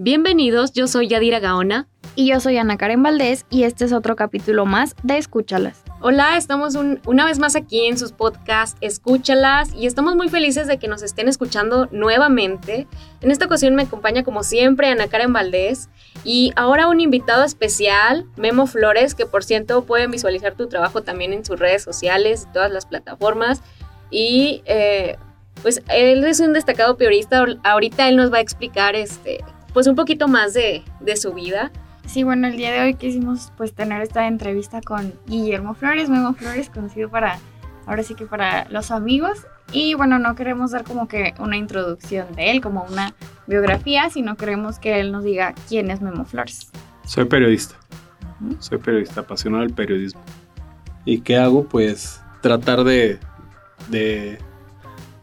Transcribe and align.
Bienvenidos, 0.00 0.72
yo 0.74 0.86
soy 0.86 1.08
Yadira 1.08 1.40
Gaona. 1.40 1.88
Y 2.14 2.28
yo 2.28 2.38
soy 2.38 2.56
Ana 2.56 2.76
Karen 2.76 3.02
Valdés 3.02 3.46
y 3.50 3.64
este 3.64 3.84
es 3.84 3.92
otro 3.92 4.14
capítulo 4.14 4.64
más 4.64 4.94
de 5.02 5.18
Escúchalas. 5.18 5.82
Hola, 6.00 6.36
estamos 6.36 6.76
un- 6.76 7.00
una 7.04 7.24
vez 7.24 7.40
más 7.40 7.56
aquí 7.56 7.86
en 7.86 7.98
sus 7.98 8.12
podcasts 8.12 8.76
Escúchalas 8.80 9.74
y 9.74 9.86
estamos 9.86 10.14
muy 10.14 10.28
felices 10.28 10.68
de 10.68 10.78
que 10.78 10.86
nos 10.86 11.02
estén 11.02 11.26
escuchando 11.26 11.88
nuevamente. 11.90 12.86
En 13.22 13.32
esta 13.32 13.46
ocasión 13.46 13.74
me 13.74 13.82
acompaña 13.82 14.22
como 14.22 14.44
siempre 14.44 14.88
Ana 14.88 15.08
Karen 15.08 15.32
Valdés 15.32 15.88
y 16.22 16.52
ahora 16.54 16.86
un 16.86 17.00
invitado 17.00 17.42
especial, 17.42 18.24
Memo 18.36 18.68
Flores, 18.68 19.16
que 19.16 19.26
por 19.26 19.42
cierto 19.42 19.82
pueden 19.84 20.12
visualizar 20.12 20.54
tu 20.54 20.68
trabajo 20.68 21.02
también 21.02 21.32
en 21.32 21.44
sus 21.44 21.58
redes 21.58 21.82
sociales 21.82 22.46
y 22.48 22.52
todas 22.52 22.70
las 22.70 22.86
plataformas. 22.86 23.62
Y 24.12 24.62
eh, 24.66 25.16
pues 25.62 25.82
él 25.88 26.22
es 26.24 26.38
un 26.38 26.52
destacado 26.52 26.96
periodista, 26.96 27.44
ahorita 27.64 28.08
él 28.08 28.14
nos 28.16 28.32
va 28.32 28.36
a 28.38 28.42
explicar 28.42 28.94
este, 28.96 29.38
pues 29.72 29.86
un 29.86 29.96
poquito 29.96 30.28
más 30.28 30.54
de, 30.54 30.82
de 31.00 31.16
su 31.16 31.32
vida. 31.34 31.70
Sí, 32.06 32.22
bueno, 32.22 32.46
el 32.46 32.56
día 32.56 32.72
de 32.72 32.80
hoy 32.80 32.94
quisimos 32.94 33.52
pues 33.56 33.74
tener 33.74 34.00
esta 34.00 34.26
entrevista 34.26 34.80
con 34.80 35.12
Guillermo 35.26 35.74
Flores, 35.74 36.08
Memo 36.08 36.32
Flores, 36.32 36.70
conocido 36.70 37.10
para, 37.10 37.38
ahora 37.86 38.02
sí 38.02 38.14
que 38.14 38.24
para 38.24 38.66
los 38.70 38.90
amigos. 38.90 39.46
Y 39.72 39.92
bueno, 39.92 40.18
no 40.18 40.34
queremos 40.34 40.70
dar 40.70 40.84
como 40.84 41.08
que 41.08 41.34
una 41.38 41.58
introducción 41.58 42.34
de 42.34 42.50
él, 42.50 42.62
como 42.62 42.84
una 42.84 43.14
biografía, 43.46 44.08
sino 44.08 44.36
queremos 44.36 44.78
que 44.78 45.00
él 45.00 45.12
nos 45.12 45.24
diga 45.24 45.54
quién 45.68 45.90
es 45.90 46.00
Memo 46.00 46.24
Flores. 46.24 46.70
Soy 47.04 47.26
periodista. 47.26 47.74
Soy 48.60 48.78
periodista, 48.78 49.20
apasionado 49.20 49.64
del 49.64 49.74
periodismo. 49.74 50.22
¿Y 51.04 51.20
qué 51.20 51.36
hago? 51.36 51.64
Pues 51.64 52.22
tratar 52.40 52.84
de, 52.84 53.18
de, 53.88 54.38
de 54.38 54.38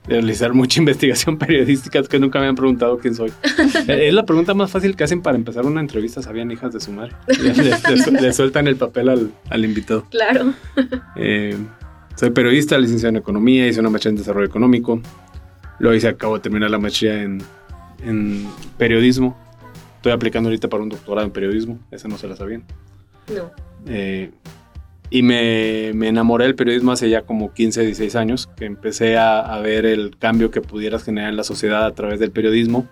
realizar 0.07 0.53
mucha 0.53 0.79
investigación 0.81 1.37
periodística. 1.37 1.99
Es 1.99 2.07
que 2.09 2.19
nunca 2.19 2.39
me 2.39 2.47
han 2.47 2.55
preguntado 2.55 2.97
quién 2.97 3.15
soy. 3.15 3.31
es 3.87 4.13
la 4.13 4.23
pregunta 4.25 4.53
más 4.53 4.71
fácil 4.71 4.95
que 4.95 5.03
hacen 5.03 5.21
para 5.21 5.37
empezar 5.37 5.65
una 5.65 5.81
entrevista. 5.81 6.21
Sabían 6.21 6.51
hijas 6.51 6.73
de 6.73 6.79
su 6.79 6.91
madre. 6.91 7.13
Le, 7.27 7.53
le- 7.53 8.21
le 8.21 8.33
sueltan 8.33 8.67
el 8.67 8.75
papel 8.75 9.09
al, 9.09 9.31
al 9.49 9.65
invitado. 9.65 10.05
Claro. 10.09 10.53
Eh, 11.15 11.55
soy 12.15 12.29
periodista, 12.29 12.77
licenciado 12.77 13.09
en 13.09 13.17
economía, 13.17 13.67
hice 13.67 13.79
una 13.81 13.89
maestría 13.89 14.11
en 14.11 14.17
desarrollo 14.17 14.45
económico. 14.47 15.01
Luego 15.79 15.95
hice, 15.95 16.07
acabo 16.07 16.35
de 16.35 16.39
terminar 16.41 16.69
la 16.71 16.79
maestría 16.79 17.21
en, 17.21 17.41
en 18.03 18.47
periodismo. 18.77 19.38
Estoy 19.97 20.13
aplicando 20.13 20.47
ahorita 20.49 20.69
para 20.69 20.83
un 20.83 20.89
doctorado 20.89 21.25
en 21.27 21.33
periodismo. 21.33 21.79
Esa 21.91 22.07
no 22.07 22.17
se 22.17 22.27
la 22.27 22.35
sabían. 22.35 22.63
No. 23.35 23.51
Eh, 23.88 24.31
y 25.09 25.21
me, 25.21 25.91
me 25.93 26.07
enamoré 26.07 26.45
del 26.45 26.55
periodismo 26.55 26.91
hace 26.91 27.09
ya 27.09 27.21
como 27.21 27.53
15, 27.53 27.81
16 27.81 28.16
años, 28.16 28.49
que 28.57 28.66
empecé 28.66 29.17
a, 29.17 29.39
a 29.39 29.59
ver 29.59 29.85
el 29.85 30.17
cambio 30.17 30.51
que 30.51 30.61
pudieras 30.61 31.03
generar 31.03 31.29
en 31.29 31.38
la 31.38 31.43
sociedad 31.43 31.85
a 31.85 31.93
través 31.93 32.19
del 32.19 32.31
periodismo. 32.31 32.88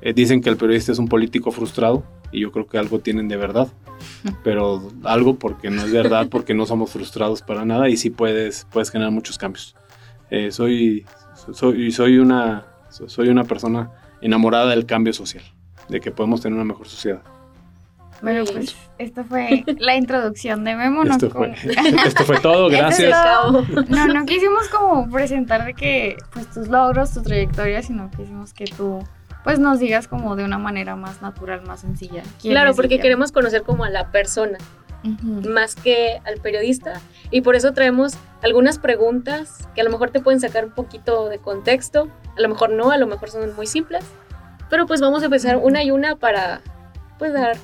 Eh, 0.00 0.12
dicen 0.12 0.40
que 0.40 0.50
el 0.50 0.56
periodista 0.56 0.92
es 0.92 0.98
un 0.98 1.08
político 1.08 1.50
frustrado 1.50 2.04
y 2.30 2.40
yo 2.40 2.52
creo 2.52 2.66
que 2.66 2.78
algo 2.78 3.00
tienen 3.00 3.28
de 3.28 3.36
verdad, 3.36 3.68
pero 4.44 4.90
algo 5.04 5.36
porque 5.36 5.70
no 5.70 5.82
es 5.82 5.92
verdad, 5.92 6.28
porque 6.30 6.54
no 6.54 6.66
somos 6.66 6.90
frustrados 6.90 7.42
para 7.42 7.64
nada 7.64 7.88
y 7.88 7.96
sí 7.96 8.10
puedes, 8.10 8.66
puedes 8.72 8.90
generar 8.90 9.12
muchos 9.12 9.38
cambios. 9.38 9.74
Eh, 10.30 10.50
soy, 10.50 11.04
soy, 11.52 11.90
soy, 11.92 12.18
una, 12.18 12.66
soy 12.88 13.28
una 13.28 13.44
persona 13.44 13.90
enamorada 14.20 14.70
del 14.70 14.86
cambio 14.86 15.12
social, 15.12 15.44
de 15.88 16.00
que 16.00 16.10
podemos 16.10 16.40
tener 16.40 16.56
una 16.56 16.64
mejor 16.64 16.88
sociedad. 16.88 17.22
Bueno, 18.22 18.44
pues 18.50 18.74
esto 18.98 19.24
fue 19.24 19.64
la 19.78 19.96
introducción 19.96 20.64
de 20.64 20.74
Memo. 20.74 21.04
¿no? 21.04 21.12
Esto 21.12 21.30
fue, 21.30 21.52
esto 22.06 22.24
fue 22.24 22.40
todo, 22.40 22.70
Esto 22.70 22.76
es 22.88 22.98
gracias. 22.98 23.24
todo. 23.42 23.64
No, 23.88 24.06
no 24.08 24.24
quisimos 24.26 24.68
como 24.68 25.08
presentar 25.10 25.64
de 25.64 25.74
que 25.74 26.16
pues 26.32 26.50
tus 26.50 26.68
logros, 26.68 27.12
tu 27.12 27.22
trayectoria, 27.22 27.82
sino 27.82 28.10
quisimos 28.10 28.52
que 28.52 28.64
tú 28.64 29.00
pues 29.44 29.60
nos 29.60 29.78
digas 29.78 30.08
como 30.08 30.34
de 30.34 30.42
una 30.44 30.58
manera 30.58 30.96
más 30.96 31.22
natural, 31.22 31.62
más 31.62 31.80
sencilla. 31.82 32.22
Claro, 32.42 32.74
porque 32.74 32.88
Guillermo. 32.88 33.02
queremos 33.02 33.32
conocer 33.32 33.62
como 33.62 33.84
a 33.84 33.90
la 33.90 34.10
persona, 34.10 34.58
Ujú. 35.04 35.48
más 35.48 35.76
que 35.76 36.20
al 36.24 36.40
periodista. 36.40 37.00
Y 37.30 37.42
por 37.42 37.54
eso 37.54 37.72
traemos 37.72 38.14
algunas 38.42 38.80
preguntas 38.80 39.68
que 39.76 39.82
a 39.82 39.84
lo 39.84 39.90
mejor 39.90 40.10
te 40.10 40.18
pueden 40.18 40.40
sacar 40.40 40.64
un 40.64 40.72
poquito 40.72 41.28
de 41.28 41.38
contexto, 41.38 42.08
a 42.36 42.40
lo 42.40 42.48
mejor 42.48 42.70
no, 42.70 42.90
a 42.90 42.96
lo 42.96 43.06
mejor 43.06 43.30
son 43.30 43.54
muy 43.54 43.68
simples. 43.68 44.04
Pero 44.68 44.86
pues 44.86 45.00
vamos 45.00 45.22
a 45.22 45.26
empezar 45.26 45.58
una 45.58 45.84
y 45.84 45.92
una 45.92 46.16
para 46.16 46.60
pues 47.20 47.32
dar, 47.32 47.56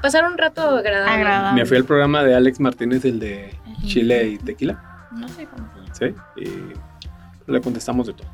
pasar 0.00 0.24
un 0.30 0.36
rato 0.38 0.62
agradable. 0.62 1.12
Agradable. 1.14 1.60
Me 1.62 1.66
fui 1.66 1.76
al 1.76 1.84
programa 1.84 2.22
de 2.22 2.34
Alex 2.34 2.60
Martínez, 2.60 3.04
el 3.04 3.18
de 3.20 3.54
Chile 3.86 4.28
y 4.28 4.38
Tequila, 4.38 5.08
No 5.12 5.28
sé 5.28 5.46
cómo. 5.46 5.68
¿sí? 5.92 6.14
Y 6.36 7.50
le 7.50 7.60
contestamos 7.60 8.06
de 8.06 8.14
todo. 8.14 8.26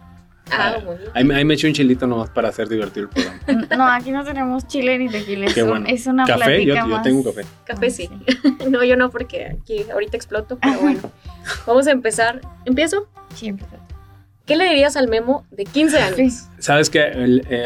Ah, 0.51 0.77
muy 0.83 0.97
bien. 0.97 1.11
Ahí, 1.15 1.31
ahí 1.39 1.45
me 1.45 1.55
eché 1.55 1.67
un 1.69 1.75
chilito 1.75 2.07
nomás 2.07 2.31
para 2.31 2.49
hacer 2.49 2.69
divertido 2.69 3.07
el 3.07 3.11
programa. 3.11 3.39
No, 3.77 3.87
aquí 3.87 4.11
no 4.11 4.25
tenemos 4.25 4.67
chile 4.67 4.97
ni 4.99 5.09
tequila. 5.11 5.45
Es, 5.47 5.55
Qué 5.55 5.63
un- 5.63 5.69
bueno. 5.69 5.87
es 5.89 6.07
una 6.07 6.25
Café, 6.25 6.65
yo, 6.65 6.73
plática 6.75 6.81
yo 6.81 6.87
más. 6.87 7.03
tengo 7.03 7.19
un 7.19 7.25
café. 7.25 7.43
Café 7.65 7.91
sí. 7.91 8.09
no, 8.71 8.83
yo 8.83 8.97
no, 8.97 9.11
porque 9.11 9.47
aquí 9.47 9.85
ahorita 9.91 10.17
exploto, 10.17 10.59
pero 10.59 10.79
bueno. 10.81 11.01
Vamos 11.67 11.87
a 11.87 11.91
empezar. 11.91 12.41
¿Empiezo? 12.65 13.09
Siempre. 13.35 13.67
¿Qué 14.47 14.57
le 14.57 14.65
dirías 14.71 14.97
al 14.97 15.09
memo 15.09 15.45
de 15.51 15.65
15 15.67 15.99
años? 15.99 16.49
¿Sabes 16.59 16.89
que 16.89 17.03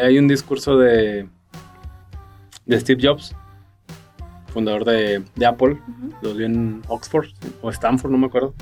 hay 0.03 0.19
un 0.19 0.27
discurso 0.27 0.77
de, 0.77 1.29
de 2.65 2.79
Steve 2.81 2.99
Jobs, 3.01 3.33
fundador 4.53 4.85
de, 4.85 5.23
de 5.35 5.45
Apple? 5.45 5.77
Lo 6.21 6.33
dio 6.33 6.45
en 6.45 6.81
Oxford 6.87 7.27
o 7.61 7.69
Stanford, 7.69 8.11
no 8.11 8.17
me 8.17 8.27
acuerdo. 8.27 8.53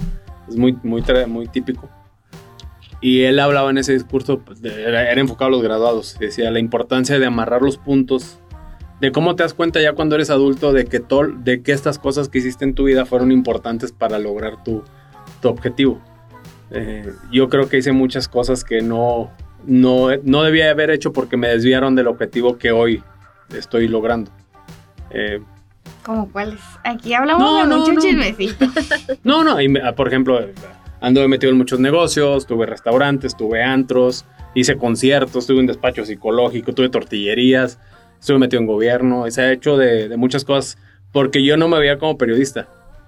Es 0.47 0.56
muy, 0.56 0.78
muy, 0.84 1.03
muy 1.28 1.47
típico. 1.47 1.90
Y 3.02 3.24
él 3.24 3.40
hablaba 3.40 3.69
en 3.72 3.78
ese 3.79 3.94
discurso, 3.94 4.40
pues, 4.40 4.62
de- 4.62 4.84
era, 4.84 5.12
era 5.12 5.19
enfocado 5.22 5.47
a 5.47 5.51
los 5.51 5.63
graduados. 5.63 6.18
Decía 6.19 6.51
la 6.51 6.59
importancia 6.59 7.18
de 7.19 7.25
amarrar 7.25 7.62
los 7.62 7.78
puntos, 7.78 8.38
de 9.00 9.12
cómo 9.12 9.35
te 9.35 9.44
das 9.44 9.53
cuenta 9.56 9.81
ya 9.81 9.94
cuando 9.94 10.16
eres 10.16 10.30
adulto 10.30 10.72
de 10.74 10.85
que, 10.85 11.00
todo, 11.00 11.28
de 11.28 11.63
que 11.63 11.72
estas 11.72 11.97
cosas 11.97 12.30
que 12.30 12.38
hiciste 12.38 12.63
en 12.66 12.75
tu 12.75 12.84
vida 12.84 13.06
fueron 13.06 13.31
importantes 13.31 13.91
para 13.91 14.19
lograr 14.19 14.63
tu, 14.63 14.84
tu 15.41 15.50
objetivo. 15.50 16.00
Eh, 16.69 17.12
yo 17.31 17.50
creo 17.50 17.68
que 17.68 17.78
hice 17.78 17.91
muchas 17.91 18.28
cosas 18.28 18.63
que 18.63 18.81
no, 18.81 19.31
no, 19.66 20.09
no 20.24 20.44
debía 20.44 20.69
haber 20.69 20.92
hecho 20.92 21.12
porque 21.12 21.36
me 21.38 21.48
desviaron 21.48 21.95
del 21.95 22.07
objetivo 22.07 22.57
que 22.60 22.71
hoy 22.71 23.04
estoy 23.57 23.88
logrando. 23.88 24.30
Eh, 25.10 25.42
¿Cómo 26.03 26.31
cuáles? 26.31 26.59
Aquí 26.83 27.13
hablamos 27.13 27.44
No, 27.44 27.57
de 27.62 27.68
no, 27.68 27.77
mucho 27.80 27.94
no. 27.94 28.01
chismecito. 28.01 28.65
no, 29.24 29.44
no, 29.44 29.62
y 29.62 29.68
me- 29.69 29.94
por 29.94 30.07
ejemplo, 30.07 30.39
ando 31.00 31.27
metido 31.27 31.51
en 31.51 31.57
muchos 31.57 31.80
negocios, 31.80 32.48
tuve 32.48 32.65
restaurantes, 32.65 33.36
tuve 33.38 33.63
antros, 33.63 34.25
hice 34.56 34.77
conciertos, 34.77 35.45
tuve 35.48 35.59
un 35.59 35.68
despacho 35.68 36.06
psicológico, 36.06 36.74
tuve 36.74 36.89
tortillerías, 36.89 37.80
estuve 38.19 38.39
metido 38.39 38.62
en 38.62 38.68
gobierno, 38.68 39.27
y 39.27 39.31
se 39.31 39.42
ha 39.42 39.51
hecho 39.51 39.77
de, 39.77 40.09
de 40.09 40.18
muchas 40.18 40.44
cosas 40.45 40.77
porque 41.12 41.44
yo 41.44 41.56
no 41.57 41.68
me 41.68 41.77
veía 41.80 41.98
como 42.00 42.18
periodista. 42.18 42.68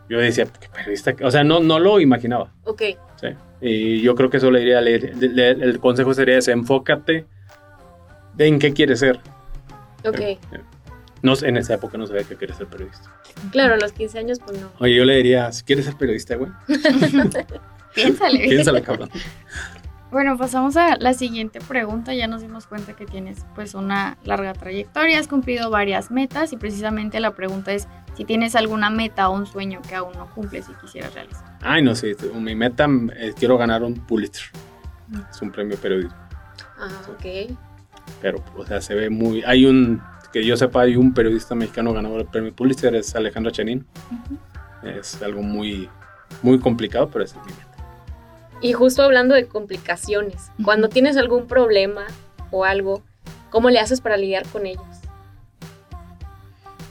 Yo 0.09 0.19
decía, 0.19 0.45
¿qué 0.45 0.67
periodista? 0.69 1.15
O 1.23 1.31
sea, 1.31 1.43
no, 1.43 1.61
no 1.61 1.79
lo 1.79 1.99
imaginaba. 1.99 2.51
Ok. 2.65 2.81
Sí. 3.19 3.27
Y 3.61 4.01
yo 4.01 4.13
creo 4.15 4.29
que 4.29 4.37
eso 4.37 4.51
le 4.51 4.59
diría, 4.59 4.81
le- 4.81 4.99
le- 4.99 5.51
el 5.51 5.79
consejo 5.79 6.13
sería 6.13 6.37
ese, 6.37 6.51
enfócate 6.51 7.25
en 8.37 8.59
qué 8.59 8.73
quieres 8.73 8.99
ser. 8.99 9.19
Ok. 10.05 10.19
No, 11.23 11.35
sé, 11.35 11.47
en 11.47 11.57
esa 11.57 11.73
época 11.75 11.97
no 11.97 12.05
sabía 12.05 12.23
que 12.23 12.35
quería 12.35 12.53
ser 12.53 12.67
periodista. 12.67 13.09
Claro, 13.51 13.73
a 13.73 13.77
los 13.77 13.93
15 13.93 14.19
años, 14.19 14.39
pues 14.45 14.59
no. 14.61 14.69
Oye, 14.79 14.93
yo 14.93 15.05
le 15.05 15.15
diría, 15.15 15.51
si 15.51 15.63
quieres 15.63 15.85
ser 15.85 15.95
periodista, 15.95 16.35
güey, 16.35 16.51
Piénsale. 17.95 18.39
piénsale, 18.39 18.81
cabrón. 18.81 19.09
Bueno, 20.11 20.37
pasamos 20.37 20.77
a 20.77 20.97
la 20.97 21.13
siguiente 21.13 21.59
pregunta. 21.59 22.13
Ya 22.13 22.27
nos 22.27 22.41
dimos 22.41 22.67
cuenta 22.67 22.93
que 22.93 23.05
tienes 23.05 23.45
pues 23.55 23.73
una 23.73 24.17
larga 24.23 24.53
trayectoria, 24.53 25.19
has 25.19 25.27
cumplido 25.27 25.71
varias 25.71 26.11
metas 26.11 26.53
y 26.53 26.57
precisamente 26.57 27.19
la 27.19 27.31
pregunta 27.31 27.71
es 27.71 27.87
si 28.15 28.25
tienes 28.25 28.55
alguna 28.55 28.91
meta 28.91 29.29
o 29.29 29.35
un 29.35 29.47
sueño 29.47 29.81
que 29.87 29.95
aún 29.95 30.13
no 30.13 30.29
cumples 30.29 30.67
y 30.69 30.73
quisieras 30.81 31.15
realizar. 31.15 31.57
Ay, 31.61 31.81
no 31.81 31.95
sé, 31.95 32.15
mi 32.35 32.53
meta 32.53 32.87
es 33.17 33.33
quiero 33.33 33.57
ganar 33.57 33.81
un 33.81 33.95
Pulitzer. 33.95 34.43
Es 35.31 35.41
un 35.41 35.51
premio 35.51 35.77
periodismo. 35.77 36.15
Ah, 36.77 36.89
ok. 37.09 37.57
Pero, 38.21 38.43
o 38.55 38.65
sea, 38.65 38.81
se 38.81 38.93
ve 38.93 39.09
muy... 39.09 39.43
Hay 39.43 39.65
un, 39.65 40.01
que 40.33 40.43
yo 40.43 40.57
sepa, 40.57 40.81
hay 40.81 40.95
un 40.95 41.13
periodista 41.13 41.53
mexicano 41.53 41.93
ganador 41.93 42.17
del 42.17 42.27
premio 42.27 42.53
Pulitzer, 42.53 42.95
es 42.95 43.15
Alejandro 43.15 43.51
Chanín. 43.51 43.85
Es 44.83 45.21
algo 45.21 45.43
muy, 45.43 45.87
muy 46.41 46.59
complicado, 46.59 47.07
pero 47.09 47.23
es 47.23 47.35
mi 47.35 47.41
meta. 47.43 47.67
Y 48.59 48.73
justo 48.73 49.03
hablando 49.03 49.35
de 49.35 49.45
complicaciones, 49.45 50.51
cuando 50.65 50.89
tienes 50.89 51.17
algún 51.17 51.47
problema 51.47 52.05
o 52.49 52.65
algo, 52.65 53.03
¿cómo 53.51 53.69
le 53.69 53.79
haces 53.79 54.01
para 54.01 54.17
lidiar 54.17 54.47
con 54.47 54.65
ellos? 54.65 54.83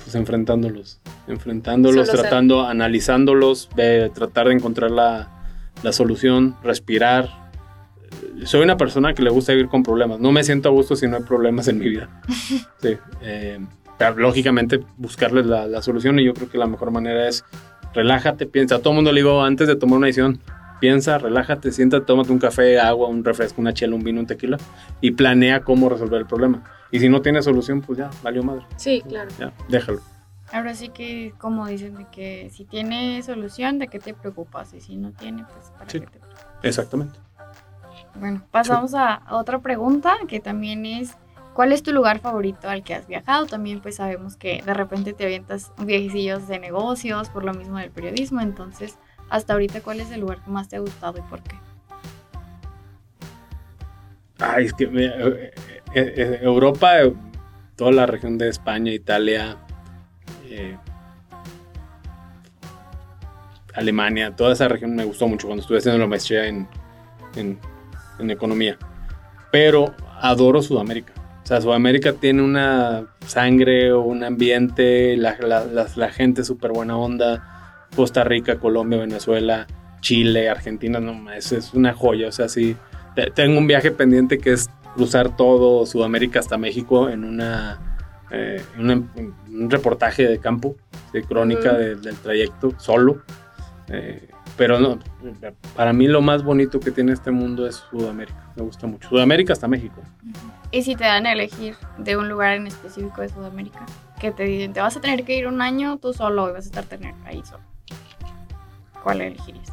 Pues 0.04 0.14
enfrentándolos, 0.14 1.00
enfrentándolos, 1.26 2.10
tratando, 2.10 2.64
analizándolos, 2.64 3.68
tratar 4.14 4.48
de 4.48 4.54
encontrar 4.54 4.92
la, 4.92 5.30
solución, 5.90 6.56
respirar. 6.62 7.41
Soy 8.44 8.62
una 8.62 8.76
persona 8.76 9.14
que 9.14 9.22
le 9.22 9.30
gusta 9.30 9.52
vivir 9.52 9.68
con 9.68 9.82
problemas. 9.82 10.20
No 10.20 10.32
me 10.32 10.44
siento 10.44 10.68
a 10.68 10.72
gusto 10.72 10.96
si 10.96 11.06
no 11.06 11.16
hay 11.16 11.22
problemas 11.22 11.68
en 11.68 11.78
mi 11.78 11.88
vida. 11.88 12.08
Sí, 12.80 12.98
eh, 13.22 13.60
lógicamente 14.16 14.80
buscarles 14.96 15.46
la, 15.46 15.68
la, 15.68 15.82
solución 15.82 16.18
y 16.18 16.24
yo 16.24 16.34
creo 16.34 16.50
que 16.50 16.58
la 16.58 16.66
mejor 16.66 16.90
manera 16.90 17.28
es 17.28 17.44
relájate, 17.94 18.46
piensa. 18.46 18.76
A 18.76 18.78
todo 18.80 18.90
el 18.90 18.96
mundo 18.96 19.12
le 19.12 19.20
digo 19.20 19.42
antes 19.42 19.68
de 19.68 19.76
tomar 19.76 19.98
una 19.98 20.08
decisión, 20.08 20.40
piensa, 20.80 21.18
relájate, 21.18 21.70
siéntate, 21.70 22.04
tómate 22.04 22.32
un 22.32 22.40
café, 22.40 22.80
agua, 22.80 23.06
un 23.06 23.24
refresco, 23.24 23.60
una 23.60 23.72
chela, 23.72 23.94
un 23.94 24.02
vino, 24.02 24.18
un 24.18 24.26
tequila 24.26 24.58
y 25.00 25.12
planea 25.12 25.60
cómo 25.60 25.88
resolver 25.88 26.20
el 26.20 26.26
problema. 26.26 26.64
Y 26.90 26.98
si 26.98 27.08
no 27.08 27.22
tiene 27.22 27.40
solución, 27.40 27.80
pues 27.80 27.98
ya, 27.98 28.10
valió 28.22 28.42
madre. 28.42 28.66
Sí, 28.76 29.02
claro. 29.08 29.30
Ya, 29.38 29.52
déjalo. 29.68 30.00
Ahora 30.52 30.74
sí 30.74 30.88
que, 30.88 31.34
como 31.38 31.66
dicen, 31.66 31.94
de 31.94 32.06
que 32.10 32.50
si 32.50 32.64
tiene 32.64 33.22
solución, 33.22 33.78
¿de 33.78 33.86
qué 33.86 34.00
te 34.00 34.12
preocupas? 34.12 34.74
Y 34.74 34.80
si 34.80 34.96
no 34.96 35.12
tiene, 35.12 35.44
pues 35.44 35.70
¿para 35.70 35.86
qué 35.86 36.00
te 36.00 36.06
preocupas? 36.06 36.46
Exactamente. 36.64 37.18
Bueno, 38.14 38.42
pasamos 38.50 38.94
a, 38.94 39.22
otra 39.30 39.60
pregunta 39.60 40.16
que 40.28 40.40
también 40.40 40.86
es, 40.86 41.16
¿cuál 41.54 41.72
es 41.72 41.82
tu 41.82 41.92
lugar 41.92 42.18
favorito 42.18 42.68
al 42.68 42.82
que 42.82 42.94
has 42.94 43.06
viajado? 43.06 43.46
También 43.46 43.80
pues 43.80 43.96
sabemos 43.96 44.36
que 44.36 44.62
de 44.62 44.74
repente 44.74 45.12
te 45.12 45.24
avientas 45.24 45.72
viajecillos 45.78 46.46
de 46.48 46.58
negocios 46.58 47.28
por 47.30 47.44
lo 47.44 47.54
mismo 47.54 47.78
del 47.78 47.90
periodismo, 47.90 48.40
entonces 48.40 48.98
hasta 49.32 49.54
ahorita, 49.54 49.80
¿cuál 49.80 50.00
es 50.00 50.10
el 50.10 50.20
lugar 50.20 50.42
que 50.44 50.50
más 50.50 50.68
te 50.68 50.76
ha 50.76 50.80
gustado 50.80 51.18
y 51.18 51.22
por 51.22 51.42
qué? 51.42 51.56
Ay, 54.38 54.66
es 54.66 54.72
que 54.74 54.84
eh, 54.84 54.90
eh, 54.92 55.52
eh, 55.94 56.38
Europa, 56.42 56.90
toda 57.76 57.92
la 57.92 58.06
región 58.06 58.36
de 58.36 58.48
España, 58.48 58.92
Italia, 58.92 59.56
Alemania, 63.74 64.36
toda 64.36 64.52
esa 64.52 64.68
región 64.68 64.94
me 64.94 65.04
gustó 65.04 65.26
mucho 65.28 65.46
cuando 65.46 65.62
estuve 65.62 65.78
haciendo 65.78 65.98
la 65.98 66.06
maestría 66.06 66.46
en, 66.46 66.68
en, 67.36 67.58
economía. 68.20 68.78
Pero 69.50 69.94
adoro 70.20 70.62
Sudamérica. 70.62 71.12
O 71.42 71.46
sea, 71.46 71.60
Sudamérica 71.60 72.12
tiene 72.12 72.42
una 72.42 73.06
sangre, 73.26 73.92
un 73.92 74.22
ambiente, 74.22 75.16
la, 75.16 75.36
la, 75.40 75.86
la 75.94 76.10
gente 76.10 76.44
súper 76.44 76.70
buena 76.70 76.96
onda 76.96 77.52
Costa 77.94 78.24
Rica, 78.24 78.58
Colombia, 78.58 79.00
Venezuela, 79.00 79.66
Chile, 80.00 80.48
Argentina, 80.48 81.00
no, 81.00 81.30
es, 81.32 81.52
es 81.52 81.74
una 81.74 81.94
joya. 81.94 82.28
O 82.28 82.32
sea, 82.32 82.48
sí, 82.48 82.76
tengo 83.34 83.58
un 83.58 83.66
viaje 83.66 83.90
pendiente 83.90 84.38
que 84.38 84.52
es 84.52 84.70
cruzar 84.94 85.36
todo 85.36 85.86
Sudamérica 85.86 86.40
hasta 86.40 86.58
México 86.58 87.08
en 87.08 87.24
una, 87.24 87.96
eh, 88.30 88.62
un 88.78 89.70
reportaje 89.70 90.26
de 90.26 90.38
campo, 90.38 90.76
de 91.12 91.22
crónica 91.22 91.72
del 91.74 92.16
trayecto, 92.16 92.74
solo. 92.78 93.22
Eh, 93.88 94.28
pero 94.56 94.78
no, 94.78 94.98
para 95.76 95.92
mí 95.92 96.06
lo 96.06 96.20
más 96.20 96.42
bonito 96.42 96.80
que 96.80 96.90
tiene 96.90 97.12
este 97.12 97.30
mundo 97.30 97.66
es 97.66 97.76
Sudamérica. 97.90 98.52
Me 98.56 98.62
gusta 98.62 98.86
mucho. 98.86 99.08
Sudamérica 99.08 99.52
hasta 99.52 99.68
México. 99.68 100.02
¿Y 100.70 100.82
si 100.82 100.94
te 100.96 101.04
dan 101.04 101.26
a 101.26 101.32
elegir 101.32 101.74
de 101.98 102.16
un 102.16 102.28
lugar 102.28 102.54
en 102.54 102.66
específico 102.66 103.20
de 103.20 103.28
Sudamérica? 103.28 103.84
Que 104.20 104.30
te 104.30 104.44
dicen, 104.44 104.72
te 104.72 104.80
vas 104.80 104.96
a 104.96 105.00
tener 105.00 105.24
que 105.24 105.36
ir 105.36 105.46
un 105.46 105.60
año 105.60 105.98
tú 105.98 106.12
solo 106.12 106.48
y 106.48 106.52
vas 106.52 106.64
a 106.64 106.68
estar 106.68 106.84
tener 106.84 107.14
ahí 107.24 107.42
solo. 107.44 107.72
¿cuál 109.02 109.20
elegirías? 109.20 109.72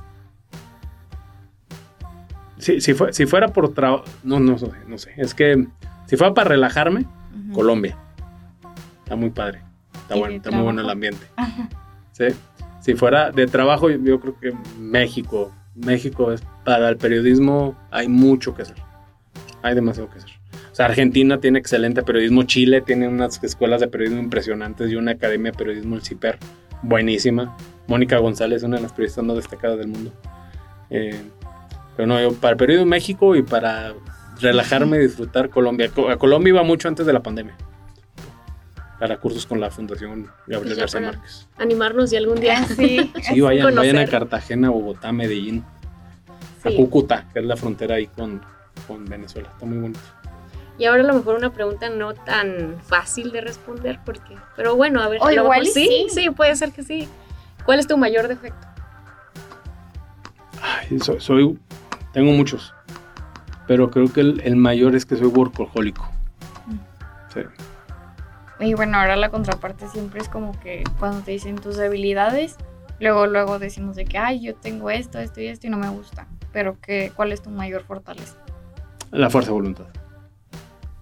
Si, 2.57 2.81
si, 2.81 2.93
si 3.11 3.25
fuera 3.25 3.47
por 3.47 3.73
trabajo, 3.73 4.03
no, 4.23 4.39
no, 4.39 4.57
no 4.87 4.97
sé, 4.97 5.13
es 5.15 5.33
que 5.33 5.67
si 6.07 6.17
fuera 6.17 6.33
para 6.33 6.49
relajarme, 6.49 7.05
Colombia. 7.53 7.97
Está 9.03 9.15
muy 9.15 9.29
padre, 9.29 9.61
está 9.93 10.15
bueno, 10.15 10.35
está 10.35 10.51
muy 10.51 10.63
bueno 10.63 10.81
el 10.81 10.89
ambiente. 10.89 11.25
¿Sí? 12.11 12.25
Si 12.81 12.95
fuera 12.95 13.31
de 13.31 13.47
trabajo, 13.47 13.89
yo 13.89 14.19
creo 14.19 14.39
que 14.39 14.53
México, 14.79 15.51
México 15.75 16.31
es 16.31 16.41
para 16.63 16.89
el 16.89 16.97
periodismo 16.97 17.77
hay 17.91 18.07
mucho 18.07 18.55
que 18.55 18.63
hacer. 18.63 18.77
Hay 19.61 19.75
demasiado 19.75 20.09
que 20.09 20.19
hacer. 20.19 20.31
O 20.71 20.75
sea, 20.75 20.85
Argentina 20.85 21.39
tiene 21.39 21.59
excelente 21.59 22.03
periodismo, 22.03 22.43
Chile 22.43 22.81
tiene 22.81 23.07
unas 23.07 23.43
escuelas 23.43 23.81
de 23.81 23.87
periodismo 23.87 24.21
impresionantes 24.21 24.91
y 24.91 24.95
una 24.95 25.11
academia 25.11 25.51
de 25.51 25.57
periodismo, 25.57 25.95
el 25.95 26.01
CIPER, 26.01 26.37
buenísima. 26.83 27.57
Mónica 27.87 28.17
González, 28.19 28.63
una 28.63 28.77
de 28.77 28.83
las 28.83 28.93
periodistas 28.93 29.25
más 29.25 29.35
destacadas 29.35 29.77
del 29.77 29.87
mundo. 29.87 30.13
Eh, 30.89 31.21
pero 31.97 32.07
no, 32.07 32.33
para 32.33 32.51
el 32.51 32.57
periodismo 32.57 32.89
México 32.89 33.35
y 33.35 33.41
para 33.41 33.93
relajarme 34.39 34.97
y 34.97 35.01
disfrutar 35.01 35.49
Colombia. 35.49 35.91
A 36.09 36.17
Colombia 36.17 36.49
iba 36.51 36.63
mucho 36.63 36.87
antes 36.87 37.05
de 37.05 37.13
la 37.13 37.21
pandemia. 37.21 37.55
Para 38.99 39.17
cursos 39.17 39.45
con 39.45 39.59
la 39.61 39.71
Fundación 39.71 40.29
Gabriel 40.45 40.75
García 40.75 40.99
Márquez. 40.99 41.47
Animarnos 41.57 42.11
y 42.11 42.17
algún 42.17 42.39
día 42.39 42.63
sí. 42.65 43.11
Sí, 43.23 43.39
vayan, 43.39 43.73
vayan 43.73 43.97
a 43.97 44.05
Cartagena, 44.05 44.69
Bogotá, 44.69 45.11
Medellín. 45.11 45.63
A 46.63 46.69
Cúcuta, 46.71 47.25
que 47.31 47.39
es 47.39 47.45
la 47.45 47.55
frontera 47.55 47.95
ahí 47.95 48.07
con, 48.07 48.41
con 48.87 49.05
Venezuela. 49.05 49.49
Está 49.53 49.65
muy 49.65 49.77
bonito. 49.77 50.01
Y 50.79 50.85
ahora 50.85 51.03
a 51.03 51.07
lo 51.07 51.13
mejor 51.13 51.35
una 51.35 51.51
pregunta 51.51 51.89
no 51.89 52.13
tan 52.13 52.77
fácil 52.81 53.31
de 53.31 53.41
responder, 53.41 53.99
porque, 54.05 54.37
pero 54.55 54.77
bueno, 54.77 55.01
a 55.01 55.09
ver, 55.09 55.19
o 55.21 55.29
igual 55.29 55.65
sí, 55.65 56.07
sí, 56.09 56.29
puede 56.29 56.55
ser 56.55 56.71
que 56.71 56.83
sí. 56.83 57.07
¿Cuál 57.65 57.79
es 57.79 57.87
tu 57.87 57.97
mayor 57.97 58.29
defecto? 58.29 58.65
Ay, 60.61 60.97
soy, 61.19 61.59
tengo 62.13 62.31
muchos, 62.31 62.73
pero 63.67 63.91
creo 63.91 64.11
que 64.11 64.21
el, 64.21 64.55
mayor 64.55 64.95
es 64.95 65.05
que 65.05 65.17
soy 65.17 65.27
workahólico. 65.27 66.09
Mm. 66.65 67.33
Sí. 67.33 67.41
Y 68.59 68.73
bueno, 68.73 68.97
ahora 68.97 69.15
la 69.15 69.29
contraparte 69.29 69.87
siempre 69.87 70.21
es 70.21 70.27
como 70.27 70.59
que 70.59 70.83
cuando 70.99 71.21
te 71.21 71.31
dicen 71.31 71.55
tus 71.55 71.77
debilidades, 71.77 72.57
luego 72.99 73.25
luego 73.27 73.57
decimos 73.57 73.95
de 73.95 74.05
que, 74.05 74.17
ay, 74.17 74.41
yo 74.41 74.55
tengo 74.55 74.89
esto, 74.89 75.19
esto 75.19 75.39
y 75.41 75.47
esto 75.47 75.67
y 75.67 75.69
no 75.69 75.77
me 75.77 75.89
gusta. 75.89 76.27
Pero 76.51 76.79
que, 76.81 77.11
¿cuál 77.15 77.31
es 77.31 77.41
tu 77.41 77.49
mayor 77.49 77.83
fortaleza? 77.83 78.37
La 79.11 79.29
fuerza 79.29 79.49
de 79.49 79.53
voluntad. 79.53 79.85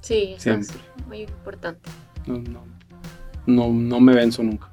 Sí, 0.01 0.35
siempre. 0.37 0.77
Es 0.97 1.07
muy 1.07 1.21
importante. 1.21 1.89
No, 2.25 2.37
no, 2.37 2.63
no, 3.45 3.69
no 3.69 3.99
me 3.99 4.13
venzo 4.13 4.43
nunca. 4.43 4.69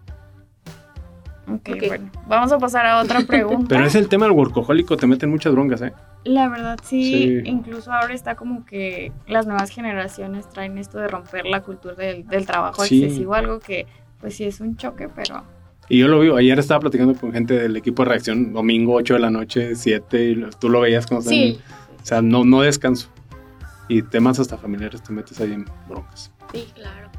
Okay, 1.46 1.88
bueno. 1.88 2.10
Vamos 2.26 2.52
a 2.52 2.58
pasar 2.58 2.86
a 2.86 3.00
otra 3.00 3.20
pregunta. 3.26 3.66
Pero 3.68 3.84
es 3.84 3.94
el 3.94 4.08
tema 4.08 4.26
del 4.26 4.32
workahólico, 4.32 4.96
te 4.96 5.06
meten 5.06 5.30
muchas 5.30 5.52
broncas, 5.52 5.82
¿eh? 5.82 5.92
La 6.24 6.48
verdad 6.48 6.78
sí, 6.82 7.42
incluso 7.44 7.92
ahora 7.92 8.14
está 8.14 8.34
como 8.34 8.64
que 8.64 9.12
las 9.26 9.46
nuevas 9.46 9.70
generaciones 9.70 10.48
traen 10.48 10.78
esto 10.78 10.98
de 10.98 11.08
romper 11.08 11.44
la 11.44 11.62
cultura 11.62 11.94
del, 11.94 12.46
trabajo 12.46 12.82
excesivo, 12.82 13.34
algo 13.34 13.60
que 13.60 13.86
pues 14.20 14.36
sí 14.36 14.44
es 14.44 14.60
un 14.60 14.76
choque, 14.76 15.08
pero... 15.14 15.44
Y 15.86 15.98
yo 15.98 16.08
lo 16.08 16.20
vi, 16.20 16.30
ayer 16.30 16.58
estaba 16.58 16.80
platicando 16.80 17.14
con 17.14 17.30
gente 17.30 17.58
del 17.58 17.76
equipo 17.76 18.04
de 18.04 18.08
reacción, 18.08 18.54
domingo 18.54 18.94
8 18.94 19.14
de 19.14 19.20
la 19.20 19.30
noche, 19.30 19.74
7, 19.74 20.30
y 20.30 20.46
tú 20.58 20.70
lo 20.70 20.80
veías 20.80 21.06
como... 21.06 21.20
Sí. 21.20 21.60
O 22.02 22.06
sea, 22.06 22.22
no, 22.22 22.42
no 22.44 22.62
descanso. 22.62 23.08
Y 23.88 24.00
temas 24.00 24.38
hasta 24.38 24.56
familiares 24.56 25.02
te 25.02 25.12
metes 25.12 25.38
ahí 25.40 25.52
en 25.52 25.66
broncas. 25.88 26.32
Sí, 26.52 26.66
claro. 26.74 27.10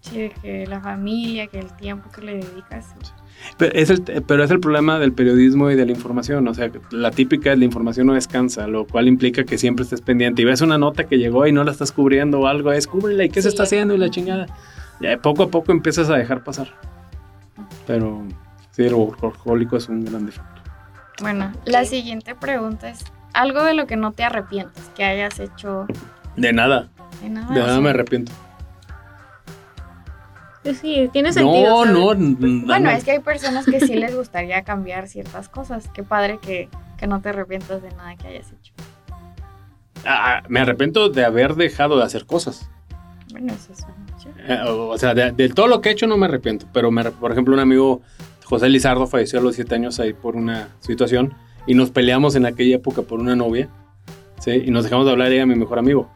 Sí, 0.00 0.30
que 0.42 0.66
la 0.66 0.80
familia, 0.80 1.46
que 1.46 1.60
el 1.60 1.72
tiempo 1.76 2.10
que 2.10 2.22
le 2.22 2.34
dedicas. 2.38 2.94
Pero 3.56 3.74
es, 3.74 3.90
el, 3.90 4.02
pero 4.26 4.44
es 4.44 4.50
el 4.50 4.60
problema 4.60 4.98
del 4.98 5.12
periodismo 5.12 5.70
y 5.70 5.74
de 5.74 5.86
la 5.86 5.92
información. 5.92 6.46
O 6.48 6.54
sea, 6.54 6.70
la 6.90 7.10
típica 7.10 7.52
es 7.52 7.58
la 7.58 7.64
información 7.64 8.06
no 8.06 8.14
descansa, 8.14 8.66
lo 8.66 8.86
cual 8.86 9.08
implica 9.08 9.44
que 9.44 9.58
siempre 9.58 9.84
estés 9.84 10.00
pendiente. 10.00 10.42
Y 10.42 10.44
ves 10.44 10.60
una 10.60 10.78
nota 10.78 11.04
que 11.04 11.18
llegó 11.18 11.46
y 11.46 11.52
no 11.52 11.64
la 11.64 11.72
estás 11.72 11.92
cubriendo 11.92 12.40
o 12.40 12.46
algo, 12.46 12.72
es 12.72 12.86
cúbrela 12.86 13.24
y 13.24 13.30
qué 13.30 13.42
se 13.42 13.48
está 13.48 13.64
haciendo 13.64 13.94
y 13.94 13.98
la 13.98 14.10
chingada. 14.10 14.46
Ya 15.00 15.16
poco 15.18 15.44
a 15.44 15.48
poco 15.48 15.72
empiezas 15.72 16.10
a 16.10 16.16
dejar 16.16 16.44
pasar. 16.44 16.68
Pero 17.86 18.22
sí, 18.70 18.82
el 18.82 18.94
workahólico 18.94 19.76
es 19.76 19.88
un 19.88 20.04
gran 20.04 20.26
defecto. 20.26 20.62
Bueno, 21.20 21.52
la 21.64 21.84
siguiente 21.84 22.34
pregunta 22.34 22.90
es: 22.90 23.04
¿algo 23.32 23.62
de 23.64 23.74
lo 23.74 23.86
que 23.86 23.96
no 23.96 24.12
te 24.12 24.24
arrepientes 24.24 24.90
que 24.96 25.04
hayas 25.04 25.40
hecho? 25.40 25.86
De 26.36 26.52
nada. 26.52 26.88
De 27.22 27.28
nada. 27.28 27.54
De 27.54 27.60
nada 27.60 27.80
me 27.80 27.90
arrepiento. 27.90 28.32
Sí, 30.64 31.08
tiene 31.12 31.32
sentido. 31.32 31.86
No, 31.86 32.14
no, 32.14 32.66
Bueno, 32.66 32.90
es 32.90 33.04
que 33.04 33.12
hay 33.12 33.18
personas 33.20 33.64
que 33.64 33.80
sí 33.80 33.94
les 33.94 34.14
gustaría 34.16 34.62
cambiar 34.62 35.08
ciertas 35.08 35.48
cosas. 35.48 35.88
Qué 35.92 36.02
padre 36.02 36.38
que, 36.40 36.68
no 37.06 37.20
te 37.20 37.30
arrepientas 37.30 37.82
de 37.82 37.90
nada 37.90 38.16
que 38.16 38.28
hayas 38.28 38.52
hecho. 38.52 38.72
Ah, 40.04 40.42
me 40.48 40.60
arrepiento 40.60 41.08
de 41.08 41.24
haber 41.24 41.54
dejado 41.54 41.98
de 41.98 42.04
hacer 42.04 42.26
cosas. 42.26 42.70
Bueno, 43.30 43.52
eso 43.52 43.72
es 43.72 43.86
mucho. 43.86 44.30
Eh, 44.46 44.60
o 44.68 44.88
o 44.88 44.98
sea, 44.98 45.14
de, 45.14 45.32
de 45.32 45.48
todo 45.48 45.68
lo 45.68 45.80
que 45.80 45.90
he 45.90 45.92
hecho 45.92 46.06
no 46.06 46.16
me 46.16 46.26
arrepiento. 46.26 46.66
Pero, 46.72 46.90
me, 46.90 47.04
por 47.10 47.32
ejemplo, 47.32 47.54
un 47.54 47.60
amigo, 47.60 48.00
José 48.44 48.68
Lizardo, 48.68 49.06
falleció 49.06 49.38
a 49.38 49.42
los 49.42 49.54
siete 49.54 49.74
años 49.74 50.00
ahí 50.00 50.12
por 50.12 50.36
una 50.36 50.68
situación. 50.80 51.34
Y 51.66 51.74
nos 51.74 51.90
peleamos 51.90 52.34
en 52.34 52.46
aquella 52.46 52.76
época 52.76 53.02
por 53.02 53.20
una 53.20 53.36
novia. 53.36 53.68
¿sí? 54.40 54.62
Y 54.64 54.70
nos 54.70 54.84
dejamos 54.84 55.06
de 55.06 55.12
hablar, 55.12 55.32
ella 55.32 55.46
mi 55.46 55.54
mejor 55.54 55.78
amigo. 55.78 56.10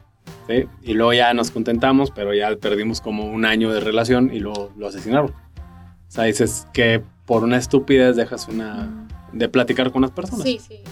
¿Sí? 0.46 0.68
Y 0.82 0.94
luego 0.94 1.12
ya 1.12 1.32
nos 1.34 1.50
contentamos, 1.50 2.10
pero 2.10 2.34
ya 2.34 2.54
perdimos 2.56 3.00
como 3.00 3.24
un 3.24 3.44
año 3.44 3.72
de 3.72 3.80
relación 3.80 4.30
y 4.32 4.40
lo, 4.40 4.70
lo 4.76 4.88
asesinaron. 4.88 5.30
O 5.30 6.10
sea, 6.10 6.24
dices 6.24 6.66
que 6.72 7.02
por 7.26 7.44
una 7.44 7.56
estupidez 7.56 8.16
dejas 8.16 8.48
una... 8.48 9.06
de 9.32 9.48
platicar 9.48 9.92
con 9.92 10.02
las 10.02 10.10
personas. 10.10 10.44
Sí, 10.44 10.58
sí. 10.58 10.82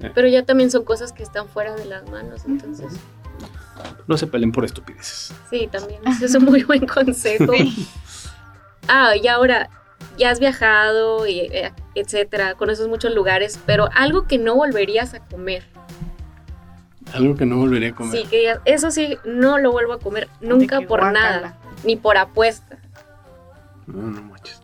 Eh. 0.00 0.12
Pero 0.14 0.28
ya 0.28 0.44
también 0.44 0.70
son 0.70 0.84
cosas 0.84 1.12
que 1.12 1.22
están 1.22 1.48
fuera 1.48 1.74
de 1.74 1.84
las 1.84 2.08
manos, 2.10 2.42
entonces. 2.46 2.86
No 4.06 4.16
se 4.16 4.26
peleen 4.26 4.52
por 4.52 4.64
estupideces. 4.64 5.32
Sí, 5.50 5.68
también. 5.70 6.00
Ese 6.06 6.26
es 6.26 6.34
un 6.34 6.44
muy 6.44 6.64
buen 6.64 6.86
consejo. 6.86 7.52
Ah, 8.88 9.16
y 9.16 9.26
ahora, 9.28 9.70
ya 10.18 10.30
has 10.30 10.40
viajado, 10.40 11.26
y, 11.26 11.40
eh, 11.40 11.72
etcétera, 11.94 12.54
conoces 12.54 12.88
muchos 12.88 13.14
lugares, 13.14 13.58
pero 13.66 13.88
algo 13.94 14.26
que 14.26 14.38
no 14.38 14.54
volverías 14.54 15.14
a 15.14 15.20
comer. 15.20 15.64
Algo 17.14 17.34
que 17.36 17.46
no 17.46 17.56
volveré 17.56 17.88
a 17.88 17.94
comer. 17.94 18.12
Sí, 18.22 18.26
que 18.28 18.38
digas, 18.38 18.60
eso 18.64 18.90
sí, 18.90 19.16
no 19.24 19.58
lo 19.58 19.72
vuelvo 19.72 19.94
a 19.94 19.98
comer 19.98 20.28
nunca 20.40 20.80
por 20.82 21.00
guácala. 21.00 21.12
nada, 21.12 21.58
ni 21.84 21.96
por 21.96 22.16
apuesta. 22.16 22.78
No, 23.86 24.02
no 24.02 24.22
manches. 24.22 24.60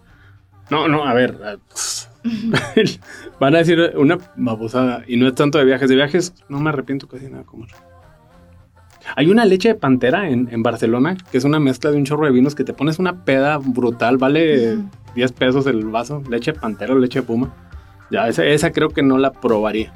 No, 0.70 0.88
no, 0.88 1.04
a 1.06 1.14
ver. 1.14 1.38
a- 1.44 1.56
Van 3.40 3.54
a 3.54 3.58
decir 3.58 3.92
una 3.96 4.18
babosada. 4.36 5.02
Y 5.06 5.16
no 5.16 5.26
es 5.28 5.34
tanto 5.34 5.58
de 5.58 5.64
viajes. 5.64 5.88
De 5.88 5.94
viajes 5.96 6.34
no 6.48 6.58
me 6.60 6.70
arrepiento 6.70 7.06
casi 7.08 7.26
nada 7.26 7.38
de 7.38 7.44
comer. 7.44 7.68
Hay 9.16 9.28
una 9.30 9.44
leche 9.44 9.68
de 9.68 9.74
pantera 9.74 10.30
en, 10.30 10.48
en 10.50 10.62
Barcelona 10.62 11.16
que 11.30 11.36
es 11.36 11.44
una 11.44 11.60
mezcla 11.60 11.90
de 11.90 11.98
un 11.98 12.04
chorro 12.06 12.24
de 12.24 12.32
vinos 12.32 12.54
que 12.54 12.64
te 12.64 12.72
pones 12.72 12.98
una 12.98 13.24
peda 13.24 13.58
brutal. 13.58 14.16
Vale 14.16 14.78
10 15.14 15.32
pesos 15.32 15.66
el 15.66 15.84
vaso. 15.86 16.22
Leche 16.28 16.52
de 16.52 16.60
pantera 16.60 16.94
o 16.94 16.98
leche 16.98 17.20
de 17.20 17.26
puma. 17.26 17.52
Ya, 18.10 18.28
esa, 18.28 18.44
esa 18.44 18.70
creo 18.72 18.88
que 18.90 19.02
no 19.02 19.18
la 19.18 19.32
probaría. 19.32 19.92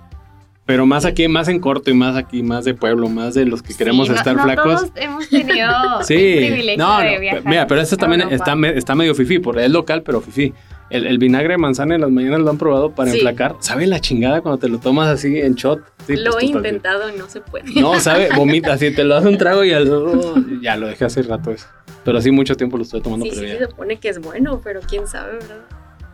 Pero 0.68 0.84
más 0.84 1.06
aquí, 1.06 1.26
más 1.28 1.48
en 1.48 1.60
corto 1.60 1.90
y 1.90 1.94
más 1.94 2.14
aquí, 2.14 2.42
más 2.42 2.66
de 2.66 2.74
pueblo, 2.74 3.08
más 3.08 3.32
de 3.32 3.46
los 3.46 3.62
que 3.62 3.74
queremos 3.74 4.06
Sí, 4.06 4.12
estar 4.12 4.36
no 4.36 4.42
flacos. 4.42 4.80
Todos 4.82 4.92
hemos 4.96 5.26
tenido 5.28 5.70
Sí, 6.02 6.14
el 6.14 6.46
privilegio 6.46 6.84
no, 6.84 6.98
de 7.00 7.14
no, 7.14 7.20
viajar. 7.20 7.42
mira, 7.46 7.66
pero 7.66 7.80
este 7.80 7.94
a 7.94 7.98
también 7.98 8.20
está, 8.30 8.54
está 8.74 8.94
medio 8.94 9.14
fifí, 9.14 9.38
porque 9.38 9.64
es 9.64 9.70
local, 9.70 10.02
pero 10.02 10.20
fifí. 10.20 10.52
El, 10.90 11.06
el 11.06 11.16
vinagre 11.18 11.54
de 11.54 11.58
manzana 11.58 11.94
en 11.94 12.02
las 12.02 12.10
mañanas 12.10 12.40
lo 12.40 12.50
han 12.50 12.58
probado 12.58 12.90
para 12.94 13.10
Sí. 13.10 13.16
enflacar. 13.16 13.56
¿Sabe 13.60 13.86
la 13.86 13.98
chingada 14.00 14.42
cuando 14.42 14.58
te 14.58 14.68
lo 14.68 14.78
tomas 14.78 15.08
así 15.08 15.38
en 15.40 15.54
shot? 15.54 15.80
Sí, 16.06 16.16
lo 16.16 16.32
pues, 16.32 16.44
he 16.44 16.46
intentado 16.48 17.10
y 17.14 17.16
no 17.18 17.28
se 17.30 17.40
puede. 17.40 17.64
No, 17.80 17.98
sabe, 17.98 18.28
vomita 18.36 18.74
así, 18.74 18.90
te 18.94 19.04
lo 19.04 19.16
hace 19.16 19.28
un 19.28 19.38
trago 19.38 19.64
y 19.64 19.72
al, 19.72 20.60
ya 20.62 20.76
lo 20.76 20.86
dejé 20.88 21.06
hace 21.06 21.22
rato 21.22 21.50
eso. 21.50 21.66
Pero 22.04 22.20
sí, 22.20 22.30
mucho 22.30 22.54
tiempo 22.56 22.76
lo 22.76 22.82
estoy 22.82 23.00
tomando, 23.00 23.24
sí, 23.24 23.32
pero 23.34 23.48
sí, 23.52 23.56
se 23.58 23.64
supone 23.70 23.96
que 23.98 24.10
es 24.10 24.18
bueno, 24.20 24.60
pero 24.62 24.80
quién 24.86 25.06
sabe, 25.06 25.32
¿verdad? 25.32 25.60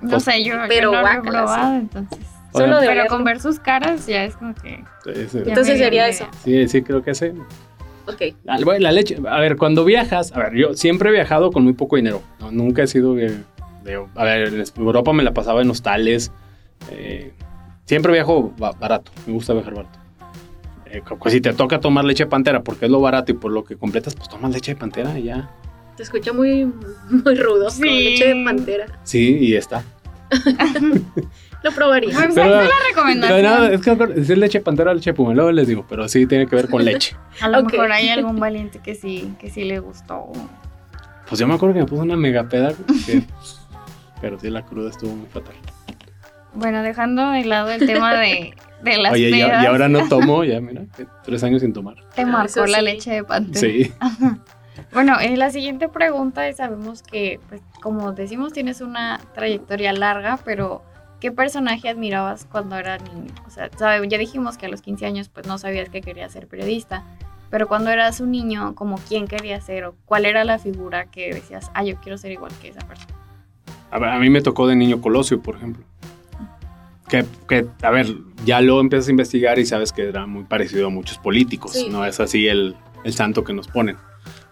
No 0.01 0.21
sé, 0.21 0.45
yo, 0.45 0.55
yo 0.55 0.61
Pero 0.69 0.93
no 0.93 1.01
lo 1.03 1.09
he 1.09 1.21
probado, 1.23 1.75
entonces. 1.77 2.19
Solo 2.55 2.81
de 2.81 2.87
Pero 2.87 3.07
con 3.07 3.25
ver 3.25 3.41
sus 3.41 3.59
caras 3.59 4.07
ya 4.07 4.25
es 4.25 4.37
como 4.37 4.55
que. 4.55 4.85
Sí, 5.05 5.27
sí. 5.31 5.39
Entonces 5.47 5.79
sería 5.79 6.09
eso. 6.09 6.27
Sí, 6.45 6.69
sí, 6.69 6.83
creo 6.83 7.03
que 7.03 7.15
sí. 7.15 7.27
Ok. 8.07 8.23
Ah, 8.47 8.59
bueno, 8.63 8.81
La 8.81 8.93
leche, 8.93 9.17
a 9.29 9.41
ver, 9.41 9.57
cuando 9.57 9.85
viajas, 9.85 10.33
a 10.33 10.39
ver, 10.39 10.55
yo 10.55 10.75
siempre 10.75 11.09
he 11.09 11.13
viajado 11.13 11.51
con 11.51 11.65
muy 11.65 11.73
poco 11.73 11.97
dinero. 11.97 12.23
¿no? 12.41 12.51
Nunca 12.53 12.83
he 12.83 12.87
sido 12.87 13.15
de, 13.15 13.39
de- 13.83 14.07
A 14.15 14.25
ver, 14.25 14.49
en 14.49 14.65
Europa 14.77 15.13
me 15.13 15.23
la 15.23 15.33
pasaba 15.33 15.63
en 15.63 15.71
hostales. 15.71 16.31
eh, 16.91 17.33
siempre 17.87 18.13
viajo 18.13 18.53
ba- 18.59 18.73
barato. 18.73 19.11
Me 19.27 19.33
gusta 19.33 19.53
viajar 19.55 19.75
barato. 19.75 19.99
Eh, 20.87 21.03
pues 21.19 21.33
si 21.35 21.41
te 21.41 21.53
toca 21.55 21.81
tomar 21.81 22.05
leche 22.05 22.25
de 22.25 22.31
pantera 22.31 22.63
porque 22.63 22.85
es 22.85 22.91
lo 22.91 23.01
barato 23.01 23.33
y 23.33 23.35
por 23.35 23.51
lo 23.51 23.65
que 23.65 23.77
completas, 23.77 24.15
pues 24.15 24.29
tomas 24.29 24.53
leche 24.53 24.75
de 24.75 24.81
pantera 24.81 25.19
y 25.19 25.25
ya. 25.25 25.51
Te 25.97 26.03
escucha 26.05 26.33
muy, 26.33 26.67
muy 27.11 27.35
rudo, 27.37 27.69
Sí. 27.71 27.81
como 27.83 27.93
leche 27.97 28.29
de 28.35 28.45
pantera. 28.45 28.87
Sí, 29.03 29.39
y 29.41 29.55
está. 29.57 29.83
Lo 31.65 31.73
probaría. 31.73 32.11
Pues 32.15 32.35
Pero- 32.35 32.47
está 32.47 32.63
la 32.63 32.65
No, 32.65 32.71
recomendación. 32.89 33.43
no, 33.43 33.65
es 33.65 33.81
que 33.81 33.91
me 33.91 33.95
acuerdo, 33.95 34.21
es 34.21 34.29
leche 34.29 34.59
de 34.59 34.65
pantera 34.65 34.91
o 34.91 34.95
leche 34.95 35.11
de 35.11 35.15
puma, 35.15 35.35
luego 35.35 35.51
les 35.51 35.67
digo, 35.67 35.85
pero 35.89 36.07
sí 36.09 36.27
tiene 36.27 36.47
que 36.47 36.55
ver 36.55 36.69
con 36.69 36.85
leche. 36.85 37.17
A 37.41 37.49
lo 37.49 37.61
Ok. 37.61 37.73
mejor 37.73 37.91
hay 37.91 38.11
algún 38.11 38.39
valiente 38.39 38.79
que 38.81 38.95
sí, 38.95 39.35
que 39.41 39.51
sí 39.51 39.65
le 39.65 39.79
gustó. 39.81 40.27
Pues 41.29 41.41
yo 41.41 41.47
me 41.49 41.55
acuerdo 41.55 41.75
que 41.75 41.81
me 41.81 41.87
puse 41.87 42.03
una 42.03 42.17
mega 42.17 42.45
peda, 42.49 42.73
que- 43.07 43.25
pero 44.21 44.39
sí 44.39 44.51
la 44.51 44.63
cruda 44.63 44.91
estuvo 44.91 45.15
muy 45.17 45.27
fatal. 45.29 45.55
Bueno, 46.53 46.83
dejando 46.83 47.31
de 47.31 47.45
lado 47.47 47.71
el 47.71 47.85
tema 47.87 48.15
de, 48.15 48.55
de 48.83 48.99
las 48.99 49.13
Oye, 49.13 49.31
pedas, 49.31 49.63
y 49.65 49.67
ahora 49.67 49.89
no 49.89 50.07
tomo, 50.09 50.45
ya 50.45 50.61
mira, 50.61 50.83
tres 51.25 51.43
años 51.43 51.63
sin 51.63 51.73
tomar. 51.73 51.97
te 52.15 52.25
marcó 52.27 52.47
Eso 52.47 52.67
la 52.67 52.79
sí. 52.81 52.85
leche 52.85 53.11
de 53.11 53.25
pantera. 53.25 53.59
Sí. 53.61 53.93
Bueno, 54.93 55.19
eh, 55.21 55.37
la 55.37 55.51
siguiente 55.51 55.89
pregunta 55.89 56.47
es, 56.49 56.57
sabemos 56.57 57.03
que, 57.03 57.39
pues, 57.49 57.61
como 57.81 58.13
decimos, 58.13 58.53
tienes 58.53 58.81
una 58.81 59.21
trayectoria 59.33 59.93
larga, 59.93 60.39
pero 60.45 60.83
¿qué 61.25 61.33
personaje 61.33 61.89
admirabas 61.89 62.47
cuando 62.53 62.77
era 62.77 62.99
niño? 62.99 63.33
O 63.47 63.51
sea, 63.51 63.71
sabe- 63.79 64.07
ya 64.11 64.19
dijimos 64.19 64.59
que 64.59 64.67
a 64.67 64.69
los 64.69 64.83
15 64.83 65.07
años, 65.07 65.31
pues, 65.31 65.47
no 65.47 65.57
sabías 65.57 65.89
que 65.89 66.03
querías 66.03 66.31
ser 66.31 66.47
periodista, 66.49 67.03
pero 67.49 67.67
cuando 67.67 67.89
eras 67.89 68.21
un 68.21 68.31
niño, 68.31 68.75
como 68.75 68.99
quién 69.09 69.27
querías 69.27 69.65
ser 69.65 69.85
o 69.87 69.95
cuál 70.05 70.27
era 70.27 70.45
la 70.45 70.59
figura 70.59 71.07
que 71.07 71.33
decías, 71.33 71.71
ah, 71.73 71.83
yo 71.83 71.97
quiero 71.97 72.19
ser 72.19 72.33
igual 72.33 72.53
que 72.61 72.69
esa 72.69 72.81
persona. 72.87 73.15
A, 73.91 73.99
ver, 73.99 74.11
a 74.11 74.19
mí 74.19 74.29
me 74.29 74.43
tocó 74.43 74.67
de 74.67 74.77
niño 74.77 75.01
Colosio, 75.01 75.41
por 75.41 75.57
ejemplo. 75.57 75.83
Que, 77.09 77.25
que, 77.49 77.69
a 77.81 77.91
ver, 77.91 78.07
ya 78.45 78.61
lo 78.61 78.79
empiezas 78.79 79.09
a 79.09 79.13
investigar 79.13 79.59
y 79.59 79.65
sabes 79.65 79.95
que 79.95 80.07
era 80.07 80.27
muy 80.27 80.45
parecido 80.45 80.89
a 80.89 80.91
muchos 80.91 81.17
políticos. 81.17 81.73
Sí. 81.73 81.89
No 81.91 82.05
es 82.05 82.21
así 82.21 82.49
el, 82.49 82.77
el 83.03 83.15
santo 83.15 83.45
que 83.45 83.55
nos 83.55 83.67
ponen. 83.69 83.97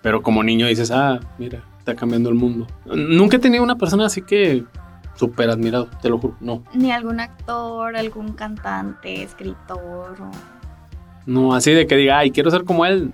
Pero 0.01 0.23
como 0.23 0.43
niño 0.43 0.67
dices, 0.69 0.91
ah, 0.91 1.21
mira, 1.37 1.65
está 1.81 1.95
cambiando 1.95 2.31
el 2.31 2.35
mundo. 2.35 2.67
Nunca 2.87 3.37
he 3.37 3.41
tenido 3.41 3.63
una 3.63 3.77
persona 3.77 4.07
así 4.07 4.23
que 4.23 4.65
súper 5.15 5.51
admirado, 5.51 5.89
te 6.01 6.09
lo 6.09 6.19
juro. 6.19 6.37
No, 6.41 6.63
Ni 6.75 6.91
algún 6.91 7.21
actor, 7.21 7.97
algún 7.97 8.33
cantante, 8.33 9.23
escritor 9.23 10.17
o... 10.21 10.31
no, 11.27 11.55
así 11.55 11.71
de 11.73 11.87
que 11.87 11.97
diga, 11.97 12.19
ay, 12.19 12.31
quiero 12.31 12.51
ser 12.51 12.65
como 12.65 12.87
él. 12.87 13.13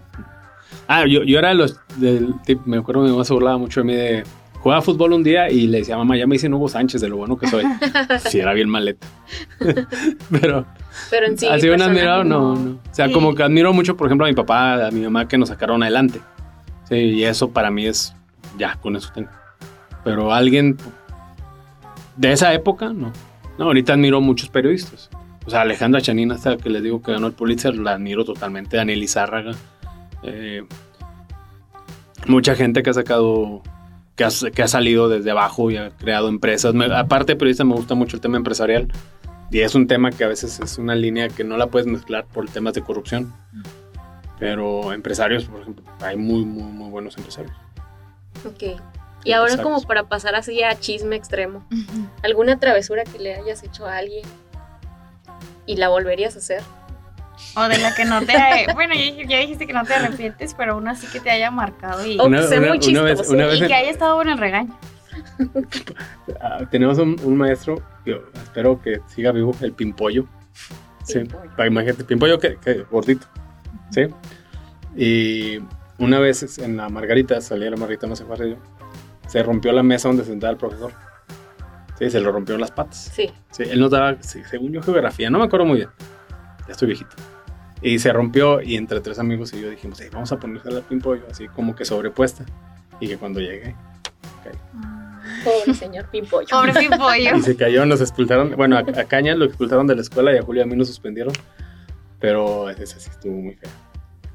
Ah, 0.86 1.04
yo, 1.06 1.22
yo 1.24 1.38
era 1.38 1.48
de 1.48 1.54
los, 1.54 1.80
del 1.96 2.34
tip- 2.46 2.64
me 2.64 2.78
acuerdo 2.78 3.02
mi 3.02 3.10
mamá 3.10 3.24
se 3.24 3.34
burlaba 3.34 3.58
mucho 3.58 3.80
de 3.80 3.84
mí 3.86 3.94
de, 3.94 4.24
jugaba 4.60 4.80
fútbol 4.82 5.12
un 5.12 5.22
día 5.22 5.50
y 5.50 5.66
le 5.66 5.78
decía, 5.78 5.96
mamá, 5.96 6.16
ya 6.16 6.26
me 6.26 6.34
dicen 6.34 6.52
Hugo 6.54 6.68
Sánchez 6.68 7.00
de 7.00 7.08
lo 7.08 7.16
bueno 7.18 7.36
que 7.36 7.46
soy. 7.46 7.64
sí, 8.30 8.40
era 8.40 8.52
bien 8.54 8.68
maleta. 8.68 9.06
Pero 10.30 10.66
Pero 11.10 11.26
en 11.26 11.38
sí. 11.38 11.46
así 11.46 11.68
un 11.68 11.82
admirado, 11.82 12.24
no, 12.24 12.54
no. 12.54 12.70
O 12.72 12.78
sea, 12.94 13.06
Sí. 13.08 13.12
como 13.12 13.34
que 13.34 13.42
admiro 13.42 13.72
mucho, 13.72 13.96
por 13.96 14.06
ejemplo, 14.08 14.26
a 14.26 14.28
mi 14.28 14.34
papá, 14.34 14.86
a 14.86 14.90
mi 14.90 15.00
mamá 15.02 15.28
que 15.28 15.38
nos 15.38 15.48
sacaron 15.50 15.82
adelante. 15.82 16.20
Sí, 16.88 16.96
y 16.96 17.24
eso 17.24 17.50
para 17.50 17.70
mí 17.70 17.86
es, 17.86 18.14
ya, 18.58 18.76
con 18.76 18.96
eso 18.96 19.10
tengo. 19.14 19.28
Pero 20.04 20.32
alguien 20.32 20.76
de 22.18 22.32
esa 22.32 22.52
época, 22.52 22.92
no. 22.92 23.12
No, 23.58 23.64
ahorita 23.66 23.94
admiro 23.94 24.20
muchos 24.20 24.48
periodistas. 24.50 25.08
O 25.46 25.50
sea, 25.50 25.62
Alejandra 25.62 26.00
Chanina, 26.02 26.34
hasta 26.34 26.56
que 26.58 26.68
les 26.68 26.82
digo 26.82 27.00
que 27.02 27.12
ganó 27.12 27.26
el 27.26 27.32
Pulitzer, 27.32 27.74
la 27.76 27.92
admiro 27.94 28.24
totalmente. 28.24 28.76
Daniel 28.76 29.02
Izárraga. 29.02 29.52
eh, 30.22 30.62
mucha 32.26 32.54
gente 32.54 32.82
que 32.82 32.90
ha 32.90 32.94
sacado, 32.94 33.62
que 34.16 34.24
ha, 34.24 34.28
que 34.54 34.62
ha 34.62 34.68
salido 34.68 35.08
desde 35.08 35.30
abajo 35.30 35.70
y 35.70 35.76
ha 35.76 35.90
creado 35.90 36.28
empresas. 36.28 36.74
Me- 36.74 36.94
aparte 36.94 37.32
de 37.32 37.36
periodista, 37.36 37.64
me 37.64 37.74
gusta 37.74 37.94
mucho 37.94 38.16
el 38.16 38.20
tema 38.20 38.36
empresarial. 38.36 38.92
Y 39.50 39.60
es 39.60 39.74
un 39.74 39.86
tema 39.86 40.10
que 40.10 40.24
a 40.24 40.28
veces 40.28 40.60
es 40.60 40.76
una 40.76 40.94
línea 40.94 41.28
que 41.28 41.42
no 41.44 41.56
la 41.56 41.68
puedes 41.68 41.86
mezclar 41.86 42.26
por 42.26 42.48
temas 42.50 42.74
de 42.74 42.82
corrupción. 42.82 43.32
Pero 44.38 44.92
empresarios, 44.92 45.44
por 45.46 45.62
ejemplo, 45.62 45.84
hay 46.02 46.16
muy, 46.16 46.44
muy, 46.44 46.70
muy 46.70 46.90
buenos 46.90 47.16
empresarios. 47.16 47.56
Ok. 48.46 48.78
Y 49.24 49.32
ahora 49.32 49.52
Exacto. 49.54 49.70
como 49.70 49.82
para 49.86 50.04
pasar 50.04 50.34
así 50.36 50.62
a 50.62 50.78
chisme 50.78 51.16
extremo, 51.16 51.66
¿alguna 52.22 52.58
travesura 52.58 53.04
que 53.04 53.18
le 53.18 53.34
hayas 53.34 53.62
hecho 53.62 53.86
a 53.86 53.96
alguien 53.96 54.24
y 55.66 55.76
la 55.76 55.88
volverías 55.88 56.36
a 56.36 56.38
hacer? 56.38 56.62
O 57.56 57.62
de 57.68 57.78
la 57.78 57.94
que 57.94 58.04
no 58.04 58.20
te... 58.24 58.32
bueno, 58.74 58.94
ya, 58.94 59.24
ya 59.26 59.38
dijiste 59.38 59.66
que 59.66 59.72
no 59.72 59.84
te 59.84 59.94
arrepientes, 59.94 60.54
pero 60.54 60.74
aún 60.74 60.88
así 60.88 61.06
que 61.08 61.20
te 61.20 61.30
haya 61.30 61.50
marcado 61.50 62.04
y, 62.06 62.18
O 62.18 62.26
Una- 62.26 62.46
una- 62.46 62.48
muy 62.48 62.68
una 62.68 62.72
vez- 62.72 62.80
chistoso. 63.18 63.32
una 63.32 63.44
y 63.44 63.48
vez 63.48 63.60
en- 63.62 63.68
que 63.68 63.74
haya 63.74 63.90
estado 63.90 64.14
bueno 64.16 64.32
el 64.32 64.38
regaño. 64.38 64.76
Ah, 66.40 66.58
tenemos 66.70 66.98
un, 66.98 67.16
un 67.24 67.36
maestro, 67.36 67.82
yo 68.04 68.22
espero 68.34 68.80
que 68.80 69.00
siga 69.08 69.32
vivo, 69.32 69.54
el 69.60 69.72
Pimpollo. 69.72 70.26
Sí, 71.04 71.20
Pimpollo. 71.20 71.50
para 71.56 71.66
imagínate, 71.68 72.04
Pimpollo 72.04 72.38
que, 72.38 72.56
que 72.56 72.82
gordito. 72.90 73.26
Sí. 73.90 74.02
Y 74.96 75.58
una 75.98 76.18
vez 76.20 76.58
en 76.58 76.76
la 76.76 76.88
Margarita, 76.88 77.40
salía 77.40 77.70
la 77.70 77.76
Margarita, 77.76 78.06
no 78.06 78.14
sé 78.16 78.24
fue 78.24 78.50
yo, 78.50 78.56
se 79.28 79.42
rompió 79.44 79.70
la 79.72 79.84
mesa 79.84 80.08
donde 80.08 80.24
sentaba 80.24 80.50
el 80.50 80.56
profesor. 80.58 80.92
Sí, 81.98 82.10
se 82.10 82.20
lo 82.20 82.32
rompió 82.32 82.58
las 82.58 82.70
patas. 82.72 83.10
Sí. 83.14 83.30
Sí, 83.50 83.62
él 83.64 83.78
nos 83.78 83.90
daba, 83.90 84.20
sí, 84.20 84.42
según 84.50 84.72
yo, 84.72 84.82
geografía, 84.82 85.30
no 85.30 85.38
me 85.38 85.44
acuerdo 85.44 85.66
muy 85.66 85.76
bien. 85.78 85.88
Ya 86.66 86.72
estoy 86.72 86.86
viejito. 86.88 87.14
Y 87.80 87.98
se 88.00 88.12
rompió 88.12 88.60
y 88.60 88.76
entre 88.76 89.00
tres 89.00 89.18
amigos 89.20 89.52
y 89.52 89.60
yo 89.60 89.70
dijimos, 89.70 90.00
"Ey, 90.00 90.08
vamos 90.12 90.32
a 90.32 90.38
ponerse 90.38 90.70
la 90.70 90.80
Pimpollo, 90.80 91.22
así 91.30 91.46
como 91.48 91.76
que 91.76 91.84
sobrepuesta. 91.84 92.44
Y 93.00 93.06
que 93.06 93.16
cuando 93.16 93.38
llegue, 93.40 93.76
Pobre 95.44 95.74
señor 95.74 96.06
Pimpollo. 96.10 96.46
Pobre 96.50 96.72
Pimpollo. 96.72 97.36
Y 97.36 97.42
se 97.42 97.56
cayó, 97.56 97.84
nos 97.86 98.00
expulsaron. 98.00 98.54
Bueno, 98.56 98.76
a, 98.76 98.80
a 98.80 99.04
Caña 99.04 99.34
lo 99.34 99.44
expulsaron 99.44 99.86
de 99.86 99.94
la 99.94 100.02
escuela 100.02 100.32
y 100.34 100.38
a 100.38 100.42
Julio 100.42 100.62
a 100.62 100.66
mí 100.66 100.74
nos 100.74 100.88
suspendieron. 100.88 101.32
Pero 102.18 102.68
esa 102.70 102.98
sí 102.98 103.10
estuvo 103.10 103.34
muy 103.34 103.54
fea. 103.54 103.70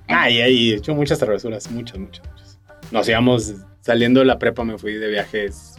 Ah, 0.07 0.29
y 0.29 0.41
ahí 0.41 0.71
he 0.71 0.75
hecho 0.75 0.93
muchas 0.95 1.19
travesuras, 1.19 1.69
muchas, 1.71 1.97
muchas, 1.97 2.25
muchas. 2.29 2.59
Nos 2.91 3.09
íbamos 3.09 3.55
saliendo 3.83 4.21
de 4.21 4.25
la 4.25 4.39
prepa, 4.39 4.63
me 4.63 4.77
fui 4.77 4.93
de 4.93 5.07
viajes. 5.09 5.75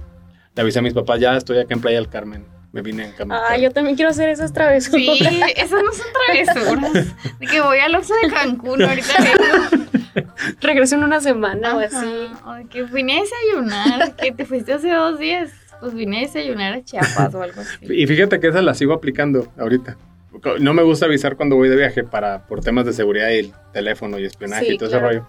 Le 0.54 0.62
avisé 0.62 0.78
a 0.78 0.82
mis 0.82 0.92
papás, 0.92 1.18
ya 1.20 1.36
estoy 1.36 1.58
acá 1.58 1.72
en 1.74 1.80
Playa 1.80 1.96
del 1.96 2.08
Carmen. 2.08 2.44
Me 2.72 2.82
vine 2.82 3.04
en 3.04 3.12
cama. 3.12 3.40
Ah, 3.48 3.56
yo 3.56 3.70
también 3.70 3.94
quiero 3.96 4.10
hacer 4.10 4.28
esas 4.28 4.52
travesuras. 4.52 5.16
Sí, 5.18 5.40
esas 5.56 5.80
no 5.82 5.92
son 5.92 6.06
travesuras. 6.26 6.92
De 7.38 7.46
que 7.46 7.60
voy 7.60 7.78
al 7.78 7.94
Oxxo 7.94 8.14
de 8.20 8.28
Cancún, 8.28 8.82
ahorita 8.82 9.14
vengo. 9.22 10.28
Regreso 10.60 10.96
en 10.96 11.04
una 11.04 11.20
semana 11.20 11.76
o 11.76 11.78
así. 11.80 12.28
Que 12.70 12.82
vine 12.82 13.18
a 13.18 13.22
desayunar, 13.22 14.16
que 14.16 14.32
te 14.32 14.44
fuiste 14.44 14.72
hace 14.72 14.90
dos 14.90 15.18
días. 15.20 15.50
Pues 15.80 15.94
vine 15.94 16.18
a 16.18 16.20
desayunar 16.22 16.74
a 16.74 16.84
Chiapas 16.84 17.32
o 17.34 17.42
algo 17.42 17.60
así. 17.60 17.76
Y 17.88 18.06
fíjate 18.08 18.40
que 18.40 18.48
esa 18.48 18.60
la 18.60 18.74
sigo 18.74 18.92
aplicando 18.92 19.52
ahorita. 19.58 19.96
No 20.60 20.74
me 20.74 20.82
gusta 20.82 21.06
avisar 21.06 21.36
cuando 21.36 21.54
voy 21.56 21.68
de 21.68 21.76
viaje 21.76 22.02
para, 22.02 22.44
por 22.46 22.60
temas 22.60 22.84
de 22.86 22.92
seguridad 22.92 23.30
y 23.30 23.38
el 23.38 23.52
teléfono 23.72 24.18
y 24.18 24.24
espionaje 24.24 24.66
Sí, 24.66 24.72
y 24.74 24.78
todo 24.78 24.90
claro. 24.90 25.10
ese 25.10 25.18
rollo. 25.20 25.28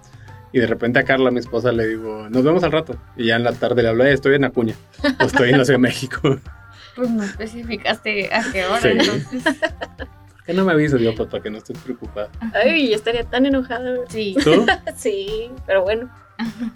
Y 0.56 0.60
de 0.60 0.68
repente 0.68 1.00
a 1.00 1.04
Carla, 1.04 1.32
mi 1.32 1.40
esposa, 1.40 1.74
le 1.74 1.86
digo, 1.86 2.30
nos 2.30 2.42
vemos 2.42 2.64
al 2.64 2.72
rato. 2.72 2.96
Y 3.18 3.26
ya 3.26 3.36
en 3.36 3.44
la 3.44 3.52
tarde 3.52 3.84
le 3.84 3.90
hablo, 3.90 4.06
"Eh, 4.06 4.14
estoy 4.14 4.36
en 4.36 4.46
Acuña. 4.46 4.74
O 5.20 5.24
estoy 5.26 5.50
en 5.50 5.58
la 5.58 5.66
Ciudad 5.66 5.80
de 5.80 5.82
México. 5.84 6.22
Pues 6.96 7.10
no 7.10 7.24
especificaste 7.26 8.34
a 8.34 8.42
qué 8.54 8.64
hora, 8.64 8.80
Sí. 8.80 8.88
entonces. 8.92 9.44
¿Qué 10.46 10.54
no 10.54 10.64
me 10.64 10.72
avisas 10.72 11.02
yo, 11.02 11.14
para 11.14 11.44
que 11.44 11.50
no 11.50 11.58
estés 11.58 11.78
preocupada? 11.80 12.30
Ay, 12.54 12.88
yo 12.92 12.96
estaría 12.96 13.26
tan 13.26 13.46
enojada. 13.46 13.98
Sí, 14.08 14.34
¿Tú? 14.42 14.66
Sí, 14.96 15.52
pero 15.68 15.84
bueno. 15.84 16.10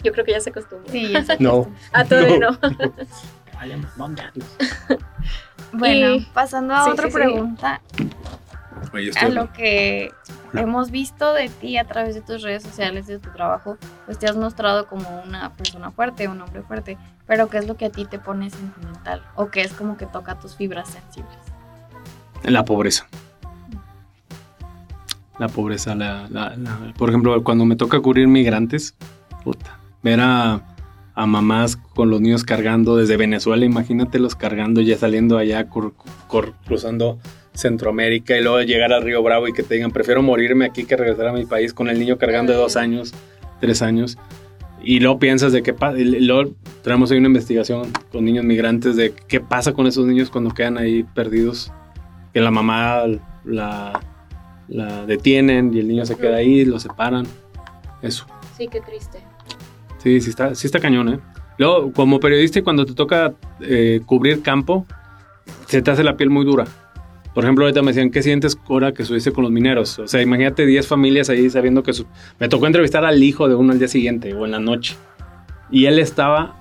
Yo 0.04 0.12
creo 0.12 0.26
que 0.26 0.32
ya 0.32 0.40
se 0.40 0.50
acostumbra. 0.50 0.92
sí, 0.92 1.08
ya 1.10 1.24
sé. 1.24 1.36
No. 1.40 1.74
Ah, 1.94 2.04
todavía 2.04 2.38
no. 2.38 2.50
¿dónde 3.96 4.20
andas? 4.22 4.56
Bueno, 5.72 6.16
Y- 6.16 6.26
pasando 6.34 6.74
a 6.74 6.84
sí, 6.84 6.90
otra 6.90 7.06
sí, 7.06 7.12
sí. 7.12 7.14
pregunta, 7.18 7.80
Oye, 8.92 9.10
a 9.18 9.28
lo 9.30 9.50
que 9.54 10.10
hemos 10.54 10.90
visto 10.90 11.32
de 11.34 11.48
ti 11.48 11.76
a 11.78 11.84
través 11.86 12.14
de 12.14 12.20
tus 12.22 12.42
redes 12.42 12.62
sociales, 12.62 13.06
de 13.06 13.18
tu 13.18 13.30
trabajo, 13.30 13.76
pues 14.06 14.18
te 14.18 14.26
has 14.26 14.36
mostrado 14.36 14.86
como 14.86 15.22
una 15.26 15.50
persona 15.54 15.90
fuerte, 15.90 16.28
un 16.28 16.40
hombre 16.40 16.62
fuerte, 16.62 16.98
pero 17.26 17.48
¿qué 17.48 17.58
es 17.58 17.66
lo 17.68 17.76
que 17.76 17.86
a 17.86 17.90
ti 17.90 18.04
te 18.04 18.18
pone 18.18 18.50
sentimental? 18.50 19.22
¿O 19.36 19.48
qué 19.50 19.62
es 19.62 19.72
como 19.72 19.96
que 19.96 20.06
toca 20.06 20.38
tus 20.38 20.56
fibras 20.56 20.88
sensibles? 20.88 21.36
La 22.44 22.64
pobreza. 22.64 23.06
La 25.38 25.48
pobreza, 25.48 25.94
la, 25.94 26.26
la- 26.28 26.54
la- 26.56 26.92
por 26.98 27.08
ejemplo, 27.08 27.42
cuando 27.42 27.64
me 27.64 27.76
toca 27.76 28.00
cubrir 28.00 28.28
migrantes, 28.28 28.94
puta, 29.42 29.78
ver 30.02 30.20
a, 30.20 30.60
a 31.14 31.26
mamás 31.26 31.76
con 31.76 32.10
los 32.10 32.20
niños 32.20 32.44
cargando 32.44 32.96
desde 32.96 33.16
Venezuela, 33.16 33.64
imagínatelos 33.64 34.34
cargando 34.36 34.82
ya 34.82 34.98
saliendo 34.98 35.38
allá, 35.38 35.66
cur- 35.70 35.94
cur- 36.28 36.52
cruzando 36.66 37.18
Centroamérica 37.54 38.36
y 38.36 38.42
luego 38.42 38.60
llegar 38.62 38.92
al 38.92 39.02
Río 39.02 39.22
Bravo 39.22 39.48
y 39.48 39.52
que 39.52 39.62
te 39.62 39.74
digan, 39.74 39.90
prefiero 39.90 40.22
morirme 40.22 40.64
aquí 40.64 40.84
que 40.84 40.96
regresar 40.96 41.28
a 41.28 41.32
mi 41.32 41.44
país 41.46 41.74
con 41.74 41.88
el 41.88 41.98
niño 41.98 42.18
cargando 42.18 42.52
de 42.52 42.58
dos 42.58 42.76
años, 42.76 43.12
tres 43.60 43.82
años. 43.82 44.18
Y 44.82 45.00
luego 45.00 45.18
piensas 45.18 45.52
de 45.52 45.62
qué 45.62 45.74
pasa, 45.74 45.98
y 45.98 46.04
luego 46.04 46.52
traemos 46.82 47.10
ahí 47.10 47.18
una 47.18 47.26
investigación 47.28 47.92
con 48.10 48.24
niños 48.24 48.44
migrantes 48.44 48.96
de 48.96 49.12
qué 49.28 49.40
pasa 49.40 49.74
con 49.74 49.86
esos 49.86 50.06
niños 50.06 50.30
cuando 50.30 50.54
quedan 50.54 50.78
ahí 50.78 51.02
perdidos 51.02 51.70
que 52.32 52.40
la 52.40 52.50
mamá 52.50 53.02
la, 53.44 54.00
la 54.68 55.04
detienen 55.04 55.74
y 55.74 55.80
el 55.80 55.88
niño 55.88 56.06
se 56.06 56.16
queda 56.16 56.36
ahí, 56.36 56.64
lo 56.64 56.78
separan. 56.78 57.26
Eso. 58.00 58.24
Sí, 58.56 58.68
qué 58.68 58.80
triste. 58.80 59.18
Sí, 59.98 60.20
sí 60.20 60.30
está, 60.30 60.54
sí 60.54 60.66
está 60.66 60.80
cañón, 60.80 61.08
¿eh? 61.10 61.18
Luego, 61.58 61.92
como 61.92 62.20
periodista, 62.20 62.62
cuando 62.62 62.86
te 62.86 62.94
toca 62.94 63.34
eh, 63.60 64.00
cubrir 64.06 64.40
campo, 64.40 64.86
se 65.66 65.82
te 65.82 65.90
hace 65.90 66.02
la 66.02 66.16
piel 66.16 66.30
muy 66.30 66.46
dura. 66.46 66.64
Por 67.34 67.44
ejemplo, 67.44 67.64
ahorita 67.64 67.82
me 67.82 67.92
decían, 67.92 68.10
¿qué 68.10 68.22
sientes 68.22 68.58
ahora 68.68 68.92
que 68.92 69.02
estuviste 69.02 69.30
con 69.32 69.44
los 69.44 69.52
mineros? 69.52 69.98
O 70.00 70.08
sea, 70.08 70.20
imagínate 70.20 70.66
10 70.66 70.86
familias 70.86 71.30
ahí 71.30 71.48
sabiendo 71.48 71.82
que 71.82 71.92
su... 71.92 72.04
Me 72.40 72.48
tocó 72.48 72.66
entrevistar 72.66 73.04
al 73.04 73.22
hijo 73.22 73.48
de 73.48 73.54
uno 73.54 73.72
al 73.72 73.78
día 73.78 73.86
siguiente 73.88 74.34
o 74.34 74.44
en 74.46 74.50
la 74.50 74.58
noche. 74.58 74.96
Y 75.70 75.86
él 75.86 76.00
estaba 76.00 76.60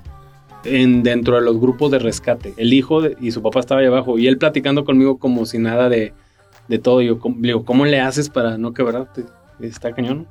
en, 0.63 1.01
dentro 1.01 1.36
de 1.36 1.41
los 1.41 1.60
grupos 1.60 1.89
de 1.89 1.97
rescate. 1.99 2.53
El 2.58 2.71
hijo 2.73 3.01
de- 3.01 3.17
y 3.19 3.32
su 3.32 3.41
papá 3.41 3.62
estaba 3.62 3.82
ahí 3.82 3.88
abajo. 3.88 4.19
Y 4.19 4.27
él 4.27 4.38
platicando 4.38 4.86
conmigo 4.86 5.17
como 5.17 5.45
si 5.47 5.58
nada 5.58 5.89
de, 5.89 6.13
de 6.67 6.77
todo. 6.79 7.01
Y 7.01 7.08
yo, 7.08 7.19
¿cómo, 7.19 7.36
le 7.38 7.47
digo, 7.47 7.65
¿cómo 7.65 7.86
le 7.86 7.99
haces 7.99 8.29
para 8.29 8.58
no 8.60 8.71
quebrarte? 8.73 9.23
Está 9.60 9.91
cañón. 9.91 10.27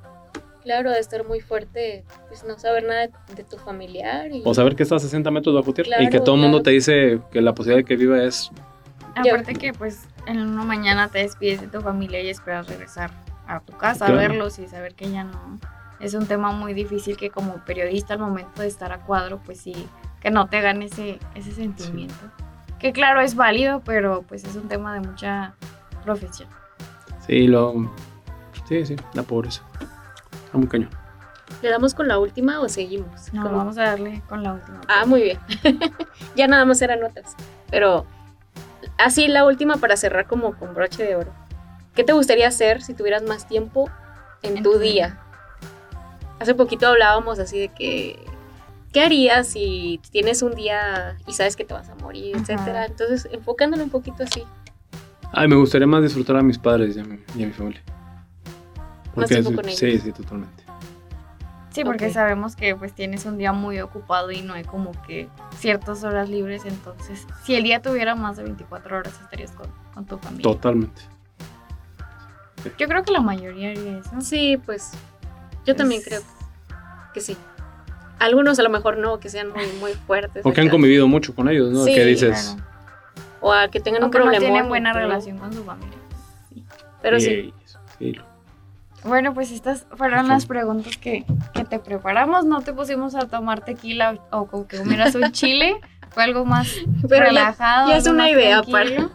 Claro, 0.63 0.91
de 0.93 1.01
estar 1.01 1.27
muy 1.27 1.41
fuerte, 1.41 2.05
pues 2.29 2.45
no 2.45 2.59
saber 2.59 2.85
nada 2.85 3.09
de, 3.09 3.11
de 3.37 3.43
tu 3.43 3.57
familiar. 3.57 4.31
Y... 4.31 4.43
O 4.45 4.55
saber 4.55 4.77
que 4.77 4.83
estás 4.85 5.03
a 5.03 5.07
60 5.07 5.31
metros 5.33 5.55
bajo 5.55 5.73
tierra. 5.73 5.97
y 6.01 6.05
que 6.05 6.11
Claro, 6.11 6.25
todo 6.25 6.35
el 6.37 6.43
mundo 6.43 6.59
claro. 6.59 6.65
te 6.65 6.71
dice 6.73 7.19
que 7.33 7.41
la 7.41 7.55
posibilidad 7.55 7.79
de 7.79 7.85
que 7.85 7.97
viva 7.97 8.23
es... 8.23 8.51
Aparte 9.17 9.55
que 9.55 9.73
pues 9.73 10.03
en 10.29 10.41
una 10.47 10.63
mañana 10.65 11.09
te 11.09 11.19
despides 11.19 11.61
de 11.61 11.69
tu 11.69 11.81
familia 11.81 12.21
y 12.21 12.29
esperas 12.29 12.69
regresar 12.69 13.11
a 13.47 13.61
tu 13.61 13.73
casa 13.77 14.07
Claro. 14.07 14.15
a 14.21 14.23
verlos 14.29 14.59
y 14.59 14.69
saber 14.69 14.95
que 14.95 15.11
ya 15.11 15.25
no. 15.25 15.59
Es 16.01 16.15
un 16.15 16.27
tema 16.27 16.53
muy 16.53 16.75
difícil 16.75 17.17
que 17.17 17.31
como 17.31 17.55
periodista 17.65 18.15
al 18.15 18.21
momento 18.21 18.63
de 18.63 18.69
estar 18.69 18.93
a 18.93 19.01
cuadro, 19.01 19.39
pues 19.45 19.61
sí, 19.61 19.75
que 20.21 20.31
no 20.31 20.47
te 20.49 20.59
hagan 20.59 20.83
ese, 20.83 21.19
ese 21.35 21.53
sentimiento. 21.53 22.15
Que 22.79 22.93
claro, 22.93 23.21
es 23.21 23.35
válido, 23.35 23.81
pero 23.85 24.23
pues 24.23 24.45
es 24.45 24.55
un 24.55 24.69
tema 24.69 24.95
de 24.95 25.01
mucha 25.01 25.55
profesión. 26.05 26.49
Sí, 27.27 27.49
lo... 27.49 27.93
Sí, 28.69 28.85
sí, 28.87 28.97
la 29.15 29.23
pobreza. 29.23 29.63
Está 30.45 30.59
muy 30.59 30.69
cañón. 30.69 30.91
¿Le 31.63 31.71
damos 31.71 31.95
con 31.95 32.07
la 32.07 32.19
última 32.19 32.61
o 32.61 32.69
seguimos? 32.69 33.33
No, 33.33 33.43
Como- 33.45 33.57
vamos 33.57 33.79
a 33.79 33.83
darle 33.85 34.23
con 34.29 34.43
la 34.43 34.53
última. 34.53 34.81
Ah, 34.89 35.05
muy 35.07 35.23
bien. 35.23 35.39
ya 36.37 36.47
nada 36.47 36.65
más 36.67 36.81
eran 36.83 37.03
otras. 37.03 37.35
Pero 37.71 38.07
así 38.99 39.29
la 39.29 39.45
última 39.47 39.77
para 39.79 39.97
cerrar 39.97 40.27
como 40.27 40.57
con 40.59 40.75
broche 40.75 41.05
de 41.05 41.17
oro. 41.17 41.33
¿Qué 41.95 42.05
te 42.05 42.13
gustaría 42.13 42.47
hacer 42.49 42.83
si 42.83 42.95
tuvieras 42.95 43.23
más 43.23 43.49
tiempo 43.49 43.91
en, 44.43 44.59
En 44.59 44.63
tu 44.63 44.79
día? 44.79 45.19
Hace 46.39 46.55
poquito 46.55 46.87
hablábamos 46.87 47.39
así 47.39 47.59
de 47.59 47.69
que 47.69 48.19
¿qué 48.93 49.01
harías 49.03 49.49
si 49.49 50.01
tienes 50.11 50.43
un 50.43 50.55
día 50.55 51.17
y 51.27 51.33
sabes 51.33 51.57
que 51.57 51.65
te 51.65 51.75
vas 51.75 51.89
a 51.89 51.95
morir, 51.97 52.37
Ajá. 52.37 52.43
etcétera? 52.55 52.87
Entonces, 52.87 53.29
enfocándolo 53.33 53.83
un 53.83 53.91
poquito 53.91 54.23
así. 54.23 54.45
Ay, 55.33 55.49
me 55.49 55.57
gustaría 55.57 55.87
más 55.87 56.03
disfrutar 56.03 56.37
a 56.37 56.43
mis 56.43 56.59
padres 56.59 56.97
y 56.97 57.01
a 57.01 57.05
mi, 57.05 57.19
y 57.37 57.43
a 57.43 57.47
mi 57.47 57.53
familia. 57.53 57.83
tiempo 59.27 59.51
sí, 59.51 59.57
con 59.57 59.65
sí, 59.65 59.87
ellos. 59.87 60.03
sí, 60.05 60.13
totalmente. 60.13 60.65
Sí, 61.79 61.85
porque 61.85 62.11
sabemos 62.11 62.57
que 62.57 62.75
pues 62.75 62.93
tienes 62.93 63.25
un 63.25 63.39
día 63.39 63.53
muy 63.53 63.79
ocupado 63.81 64.33
y 64.33 64.43
no 64.43 64.55
hay 64.55 64.65
como 64.65 64.91
que 65.07 65.29
ciertas 65.57 66.03
horas 66.03 66.29
libres, 66.29 66.65
entonces 66.65 67.25
si 67.45 67.55
el 67.55 67.63
día 67.63 67.81
tuviera 67.81 68.17
más 68.17 68.37
de 68.37 68.43
24 68.43 68.97
horas 68.99 69.13
estarías 69.23 69.53
con, 69.53 69.69
con 69.95 70.05
tu 70.05 70.19
familia. 70.19 70.43
Totalmente. 70.43 71.03
Yo 72.79 72.89
creo 72.89 73.05
que 73.05 73.13
la 73.13 73.21
mayoría 73.21 73.71
haría 73.71 73.99
eso. 73.99 74.11
Sí, 74.21 74.57
pues 74.67 74.91
yo 75.65 75.77
también 75.77 76.03
creo 76.03 76.21
que 77.15 77.21
sí. 77.21 77.37
Algunos 78.19 78.59
a 78.59 78.65
lo 78.65 78.71
mejor 78.71 78.99
no, 78.99 79.21
que 79.21 79.29
sean 79.29 79.51
muy, 79.53 79.67
muy 79.79 79.93
fuertes. 79.93 80.45
O 80.45 80.53
que 80.53 80.61
han 80.61 80.69
convivido 80.69 81.07
mucho 81.07 81.33
con 81.37 81.49
ellos, 81.49 81.71
¿no? 81.71 81.85
Sí, 81.85 81.95
que 81.95 82.05
dices... 82.05 82.55
Claro. 82.57 82.69
O 83.41 83.53
a 83.53 83.69
que 83.69 83.79
tengan 83.79 84.01
un 84.01 84.05
Aunque 84.07 84.19
no 84.19 84.25
problema. 84.25 84.45
tienen 84.45 84.69
buena 84.69 84.93
relación 84.93 85.39
con 85.39 85.53
su 85.53 85.63
familia. 85.63 85.97
Pero 87.01 87.21
sí. 87.21 87.29
"Ey, 87.29 87.55
sí, 88.01 88.13
lo- 88.15 88.25
Bueno, 89.05 89.33
pues 89.33 89.53
estas 89.53 89.87
fueron 89.97 90.29
las 90.29 90.47
preguntas 90.47 90.97
que, 90.97 91.25
que 91.55 91.65
te 91.65 91.79
preparamos. 91.79 92.45
No 92.45 92.61
te 92.63 92.73
pusimos 92.73 93.15
a 93.15 93.21
tomar 93.29 93.65
tequila 93.65 94.19
o, 94.31 94.39
o 94.41 94.47
con 94.47 94.65
que 94.67 94.79
comieras 94.79 95.15
un 95.15 95.31
chile. 95.33 95.77
Fue 96.11 96.25
algo 96.25 96.45
más 96.45 96.69
Pero 97.09 97.27
relajado. 97.27 97.91
ya 97.91 97.97
es 97.99 98.07
una 98.07 98.31
idea 98.31 98.63
tranquilo. 98.63 99.11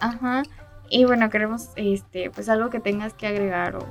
Ajá. 0.00 0.42
Y 0.90 1.04
bueno, 1.04 1.30
queremos, 1.30 1.68
este, 1.76 2.30
pues 2.30 2.48
algo 2.48 2.68
que 2.68 2.80
tengas 2.80 3.14
que 3.14 3.26
agregar 3.26 3.76
o 3.76 3.86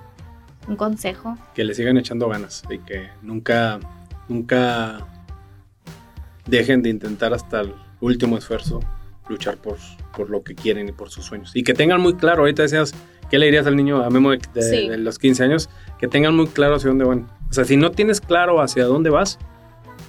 un 0.68 0.76
consejo. 0.76 1.38
que 1.56 1.64
le 1.64 1.74
sigan 1.74 1.98
echando 1.98 2.28
ganas 2.30 2.62
y 2.70 2.78
que 2.80 3.10
nunca, 3.24 3.80
nunca 4.28 5.08
dejen 6.46 6.84
de 6.84 6.90
intentar 6.90 7.34
hasta 7.34 7.62
el 7.62 7.74
último 8.02 8.38
esfuerzo 8.38 8.80
luchar 9.30 9.58
por, 9.58 9.78
por 10.16 10.30
lo 10.30 10.44
que 10.44 10.54
quieren 10.54 10.90
y 10.90 10.92
por 10.92 11.10
sus 11.10 11.26
sueños. 11.26 11.56
Y 11.56 11.64
que 11.64 11.74
tengan 11.74 12.02
muy 12.02 12.16
claro, 12.16 12.42
ahorita 12.42 12.64
decías, 12.64 12.94
¿qué 13.32 13.40
le 13.40 13.48
dirías 13.48 13.66
al 13.66 13.76
niño 13.76 14.04
a 14.04 14.10
Memo 14.12 14.30
de, 14.32 14.40
de- 14.54 14.62
Sí. 14.62 14.88
de 14.90 14.98
los 14.98 15.18
15 15.18 15.44
años? 15.46 15.70
Que 15.98 16.08
tengan 16.08 16.36
muy 16.36 16.46
claro 16.48 16.76
hacia 16.76 16.90
dónde 16.90 17.06
van. 17.06 17.28
O 17.50 17.54
sea, 17.54 17.66
si 17.66 17.78
no 17.78 17.90
tienes 17.92 18.22
claro 18.22 18.62
hacia 18.62 18.86
dónde 18.86 19.10
vas, 19.10 19.40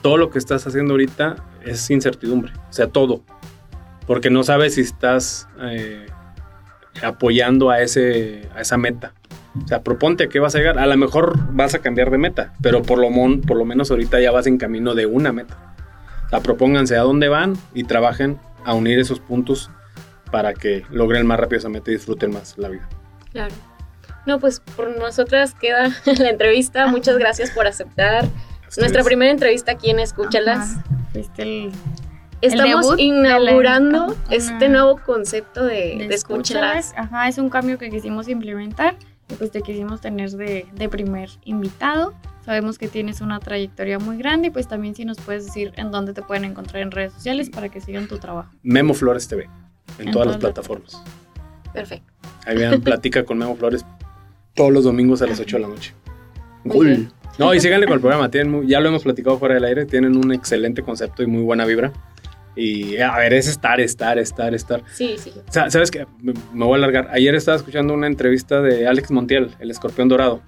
todo 0.02 0.16
lo 0.18 0.28
que 0.30 0.38
estás 0.38 0.66
haciendo 0.66 0.92
ahorita 0.94 1.36
es 1.64 1.88
incertidumbre. 1.90 2.52
O 2.68 2.72
sea, 2.72 2.88
todo. 2.88 3.22
Porque 4.06 4.28
no 4.30 4.42
sabes 4.42 4.74
si 4.74 4.80
estás 4.82 5.48
eh, 5.62 6.06
apoyando 7.02 7.70
a, 7.70 7.80
ese, 7.80 8.48
a 8.54 8.60
esa 8.60 8.76
meta. 8.76 9.14
O 9.64 9.68
sea, 9.68 9.82
proponte 9.82 10.24
a 10.24 10.28
qué 10.28 10.40
vas 10.40 10.54
a 10.54 10.58
llegar. 10.58 10.78
A 10.78 10.86
lo 10.86 10.96
mejor 10.96 11.38
vas 11.54 11.74
a 11.74 11.78
cambiar 11.80 12.10
de 12.10 12.18
meta, 12.18 12.52
pero 12.62 12.82
por 12.82 12.98
lo, 12.98 13.10
mon- 13.10 13.40
por 13.42 13.56
lo 13.56 13.64
menos 13.64 13.90
ahorita 13.90 14.20
ya 14.20 14.30
vas 14.32 14.46
en 14.46 14.58
camino 14.58 14.94
de 14.94 15.06
una 15.06 15.32
meta. 15.32 15.74
O 16.26 16.28
sea, 16.30 16.40
propónganse 16.40 16.96
a 16.96 17.02
dónde 17.02 17.28
van 17.28 17.54
y 17.74 17.84
trabajen 17.84 18.38
a 18.64 18.74
unir 18.74 18.98
esos 18.98 19.20
puntos 19.20 19.70
para 20.30 20.54
que 20.54 20.84
logren 20.90 21.26
más 21.26 21.38
rápido 21.38 21.58
esa 21.58 21.68
meta 21.68 21.90
y 21.90 21.94
disfruten 21.94 22.32
más 22.32 22.56
la 22.56 22.68
vida. 22.70 22.88
Claro. 23.32 23.54
No, 24.26 24.38
pues 24.38 24.60
por 24.76 24.96
nosotras 24.98 25.54
queda 25.54 25.88
la 26.18 26.30
entrevista. 26.30 26.86
Muchas 26.86 27.18
gracias 27.18 27.50
por 27.50 27.66
aceptar 27.66 28.26
nuestra 28.78 29.02
primera 29.02 29.30
entrevista 29.32 29.72
aquí 29.72 29.90
en 29.90 29.98
Escúchalas. 30.00 30.76
El 31.38 31.72
Estamos 32.40 32.96
debut 32.96 32.96
de 32.96 33.28
la- 33.28 33.38
inaugurando 33.38 34.16
este 34.30 34.68
nuevo 34.68 34.98
concepto 34.98 35.64
de, 35.64 35.96
de 35.98 36.08
de 36.08 36.14
Escúchalas. 36.14 36.86
escúchalas. 36.86 36.94
Ajá, 36.96 37.28
es 37.28 37.38
un 37.38 37.48
cambio 37.50 37.78
que 37.78 37.88
quisimos 37.90 38.28
implementar. 38.28 38.96
Y 39.28 39.34
pues 39.34 39.50
te 39.52 39.62
quisimos 39.62 40.00
tener 40.00 40.30
de, 40.32 40.66
de 40.74 40.88
primer 40.88 41.30
invitado. 41.44 42.14
Sabemos 42.44 42.78
que 42.78 42.88
tienes 42.88 43.20
una 43.20 43.38
trayectoria 43.38 43.98
muy 44.00 44.16
grande 44.16 44.48
y 44.48 44.50
pues 44.50 44.66
también 44.66 44.94
si 44.96 45.04
nos 45.04 45.18
puedes 45.18 45.46
decir 45.46 45.72
en 45.76 45.90
dónde 45.92 46.12
te 46.12 46.22
pueden 46.22 46.44
encontrar 46.44 46.82
en 46.82 46.90
redes 46.90 47.12
sociales 47.12 47.48
para 47.48 47.68
que 47.68 47.80
sigan 47.80 48.08
tu 48.08 48.18
trabajo. 48.18 48.50
Memo 48.64 48.92
Flores 48.94 49.28
TV, 49.28 49.44
en, 49.98 50.08
En 50.08 50.12
todas 50.12 50.12
las 50.12 50.12
todas 50.12 50.26
las- 50.26 50.36
plataformas. 50.38 51.02
Perfecto. 51.72 52.11
Ahí 52.46 52.56
vean, 52.56 52.80
platica 52.82 53.24
con 53.24 53.38
Memo 53.38 53.56
Flores 53.56 53.84
todos 54.54 54.72
los 54.72 54.84
domingos 54.84 55.22
a 55.22 55.26
las 55.26 55.40
8 55.40 55.56
de 55.56 55.62
la 55.62 55.68
noche. 55.68 55.94
Cool. 56.68 57.08
No, 57.38 57.54
y 57.54 57.60
síganle 57.60 57.86
con 57.86 57.94
el 57.94 58.00
programa. 58.00 58.30
Tienen 58.30 58.50
muy- 58.52 58.66
ya 58.68 58.78
lo 58.80 58.88
hemos 58.88 59.02
platicado 59.02 59.38
fuera 59.38 59.54
del 59.54 59.64
aire. 59.64 59.86
Tienen 59.86 60.16
un 60.16 60.32
excelente 60.32 60.82
concepto 60.82 61.22
y 61.22 61.26
muy 61.26 61.42
buena 61.42 61.64
vibra. 61.64 61.92
Y 62.54 62.98
a 62.98 63.16
ver, 63.16 63.32
es 63.32 63.48
estar, 63.48 63.80
estar, 63.80 64.18
estar, 64.18 64.54
estar. 64.54 64.82
Sí, 64.92 65.14
sí. 65.18 65.32
Sa- 65.48 65.70
¿Sabes 65.70 65.90
qué? 65.90 66.06
Me 66.20 66.34
me 66.52 66.64
voy 66.66 66.74
a 66.74 66.76
alargar. 66.76 67.08
Ayer 67.10 67.34
estaba 67.34 67.56
escuchando 67.56 67.94
una 67.94 68.06
entrevista 68.06 68.60
de 68.60 68.86
Alex 68.86 69.10
Montiel, 69.10 69.50
el 69.58 69.70
escorpión 69.70 70.08
dorado, 70.08 70.42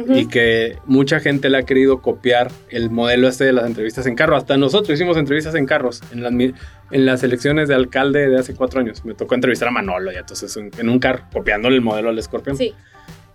Ujú. 0.00 0.14
y 0.14 0.26
que 0.28 0.78
mucha 0.86 1.20
gente 1.20 1.50
le 1.50 1.58
ha 1.58 1.62
querido 1.64 2.00
copiar 2.00 2.50
el 2.70 2.90
modelo 2.90 3.28
este 3.28 3.44
de 3.44 3.52
las 3.52 3.66
entrevistas 3.66 4.06
en 4.06 4.14
carro. 4.16 4.36
Hasta 4.36 4.56
nosotros 4.56 4.90
hicimos 4.98 5.16
entrevistas 5.16 5.54
en 5.54 5.66
carros 5.66 6.00
en 6.12 6.22
las, 6.22 6.32
en 6.32 7.06
las 7.06 7.22
elecciones 7.22 7.68
de 7.68 7.74
alcalde 7.74 8.28
de 8.28 8.38
hace 8.38 8.54
cuatro 8.54 8.80
años. 8.80 9.04
Me 9.04 9.14
tocó 9.14 9.34
entrevistar 9.34 9.68
a 9.68 9.70
Manolo 9.70 10.12
y 10.12 10.16
entonces 10.16 10.56
en, 10.56 10.70
en 10.78 10.88
un 10.88 10.98
carro, 10.98 11.24
copiándole 11.32 11.76
el 11.76 11.82
modelo 11.82 12.08
al 12.08 12.18
escorpión. 12.18 12.56
Sí. 12.56 12.74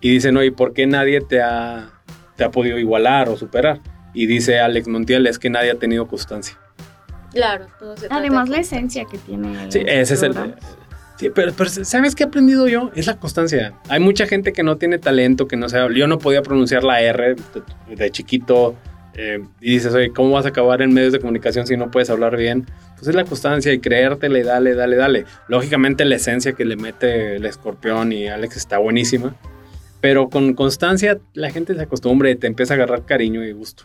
Y 0.02 0.10
dice, 0.12 0.32
no, 0.32 0.44
¿y 0.44 0.52
por 0.52 0.74
qué 0.74 0.88
nadie 0.88 1.22
te 1.22 1.42
ha, 1.42 1.90
te 2.36 2.44
ha 2.44 2.52
podido 2.52 2.78
igualar 2.80 3.30
o 3.30 3.38
superar? 3.38 3.80
Y 4.14 4.28
dice 4.28 4.60
Alex 4.60 4.88
Montiel, 4.88 5.28
es 5.28 5.40
que 5.40 5.50
nadie 5.50 5.72
ha 5.72 5.76
tenido 5.76 6.08
constancia. 6.08 6.58
Claro. 7.32 7.68
todo 7.80 7.98
se 7.98 8.08
Además, 8.10 8.50
de- 8.50 8.56
la 8.56 8.62
esencia 8.62 9.04
que 9.12 9.18
tiene. 9.18 9.70
Sí, 9.72 9.82
ese 9.86 10.14
es 10.14 10.24
el... 10.24 10.34
Sí, 11.18 11.30
pero, 11.34 11.54
pero 11.54 11.70
¿sabes 11.70 12.14
qué 12.14 12.24
he 12.24 12.28
aprendido 12.28 12.68
yo? 12.68 12.92
Es 12.96 13.08
la 13.08 13.18
constancia. 13.18 13.74
Hay 13.88 14.00
mucha 14.02 14.28
gente 14.28 14.52
que 14.52 14.64
no 14.64 14.78
tiene 14.78 15.00
talento, 15.00 15.48
que 15.48 15.56
no 15.56 15.70
sabe... 15.70 15.98
Yo 15.98 16.08
no 16.08 16.20
podía 16.20 16.42
pronunciar 16.42 16.84
la 16.84 17.02
R 17.02 17.36
de, 17.96 18.12
chiquito. 18.12 18.76
eh, 19.14 19.42
y 19.62 19.72
dices, 19.72 19.94
oye, 19.94 20.12
¿cómo 20.12 20.32
vas 20.32 20.46
a 20.46 20.50
acabar 20.50 20.82
en 20.82 20.94
medios 20.94 21.14
de 21.14 21.20
comunicación 21.20 21.66
si 21.68 21.78
no 21.78 21.90
puedes 21.90 22.10
hablar 22.10 22.36
bien? 22.36 22.66
Pues 22.98 23.08
es 23.08 23.16
la 23.16 23.24
constancia 23.24 23.72
y 23.72 23.80
creértele, 23.80 24.44
dale, 24.44 24.76
dale, 24.76 24.98
dale. 24.98 25.26
Lógicamente 25.48 26.04
la 26.04 26.16
esencia 26.18 26.52
que 26.52 26.66
le 26.66 26.76
mete 26.76 27.38
el 27.38 27.46
escorpión 27.46 28.12
y 28.12 28.28
Alex 28.28 28.58
está 28.58 28.78
buenísima. 28.78 29.36
Pero 30.02 30.30
con 30.30 30.54
constancia 30.54 31.18
la 31.34 31.50
gente 31.50 31.74
se 31.76 31.82
acostumbra 31.82 32.30
y 32.30 32.36
te 32.36 32.48
empieza 32.48 32.74
a 32.74 32.76
agarrar 32.76 33.06
cariño 33.06 33.44
y 33.44 33.54
gusto. 33.54 33.84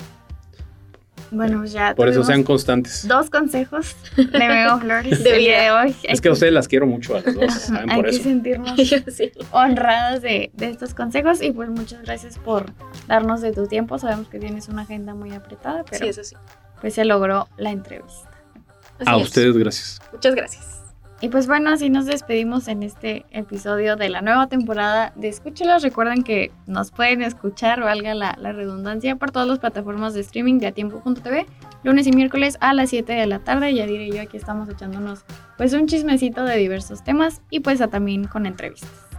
Bueno, 1.33 1.59
pues 1.59 1.73
ya. 1.73 1.95
Por 1.95 2.09
eso 2.09 2.25
sean 2.25 2.43
constantes. 2.43 3.07
Dos 3.07 3.31
consejos 3.31 3.95
de 4.16 4.25
Memo 4.38 4.81
Flores 4.81 5.23
De 5.23 5.31
del 5.31 5.38
día 5.40 5.59
vida. 5.59 5.62
de 5.62 5.71
hoy. 5.88 5.97
Es 6.03 6.21
que 6.21 6.29
a 6.29 6.33
ustedes 6.33 6.53
las 6.53 6.66
quiero 6.66 6.87
mucho 6.87 7.14
a 7.16 7.21
las 7.21 7.35
dos, 7.35 7.53
¿saben? 7.55 7.88
Hay 7.90 7.97
Por 7.97 8.05
que 8.11 8.16
eso. 8.16 8.23
sentirnos 8.25 8.75
sí. 9.14 9.33
honradas 9.53 10.23
de, 10.23 10.51
de 10.55 10.71
estos 10.71 10.93
consejos 10.95 11.40
y 11.43 11.53
pues 11.53 11.69
muchas 11.71 12.03
gracias 12.03 12.37
por 12.38 12.66
darnos 13.07 13.40
de 13.43 13.53
tu 13.53 13.66
tiempo. 13.66 13.99
Sabemos 13.99 14.29
que 14.29 14.38
tienes 14.40 14.69
una 14.69 14.83
agenda 14.83 15.14
muy 15.14 15.33
apretada, 15.33 15.85
pero 15.88 16.05
Sí, 16.05 16.09
eso 16.11 16.25
sí. 16.25 16.35
pues 16.81 16.95
se 16.95 17.05
logró 17.05 17.49
la 17.59 17.71
entrevista. 17.71 18.29
Así 18.99 19.09
A 19.11 19.16
es. 19.16 19.23
ustedes, 19.23 19.57
gracias. 19.57 20.01
Muchas 20.12 20.35
gracias. 20.35 20.80
Y 21.23 21.29
pues 21.29 21.47
bueno, 21.47 21.69
así 21.69 21.91
nos 21.91 22.07
despedimos 22.07 22.67
en 22.67 22.83
este 22.83 23.27
episodio 23.31 23.97
de 23.97 24.09
la 24.09 24.23
nueva 24.23 24.47
temporada 24.47 25.13
de 25.17 25.29
Escúchelas. 25.29 25.83
Recuerden 25.83 26.23
que 26.23 26.51
nos 26.67 26.93
pueden 26.93 27.21
escuchar, 27.21 27.83
valga 27.83 28.15
la, 28.15 28.33
redundancia, 28.53 29.17
por 29.17 29.31
todas 29.31 29.47
las 29.47 29.59
plataformas 29.59 30.15
de 30.15 30.21
streaming 30.21 30.59
de 30.59 30.69
atiempo.tv, 30.69 31.45
lunes 31.85 32.07
y 32.07 32.13
miércoles 32.13 32.57
a 32.61 32.73
las 32.73 32.89
7 32.89 33.13
de 33.13 33.27
la 33.27 33.41
tarde. 33.41 33.75
Ya 33.75 33.85
diré 33.85 34.09
yo, 34.11 34.23
aquí 34.23 34.39
estamos 34.39 34.71
echándonos 34.71 35.25
pues 35.59 35.75
un 35.75 35.87
chismecito 35.87 36.45
de 36.45 36.57
diversos 36.57 37.05
temas 37.05 37.43
y 37.51 37.61
pues 37.61 37.81
también 37.91 38.25
con 38.25 38.47
entrevistas. 38.47 39.10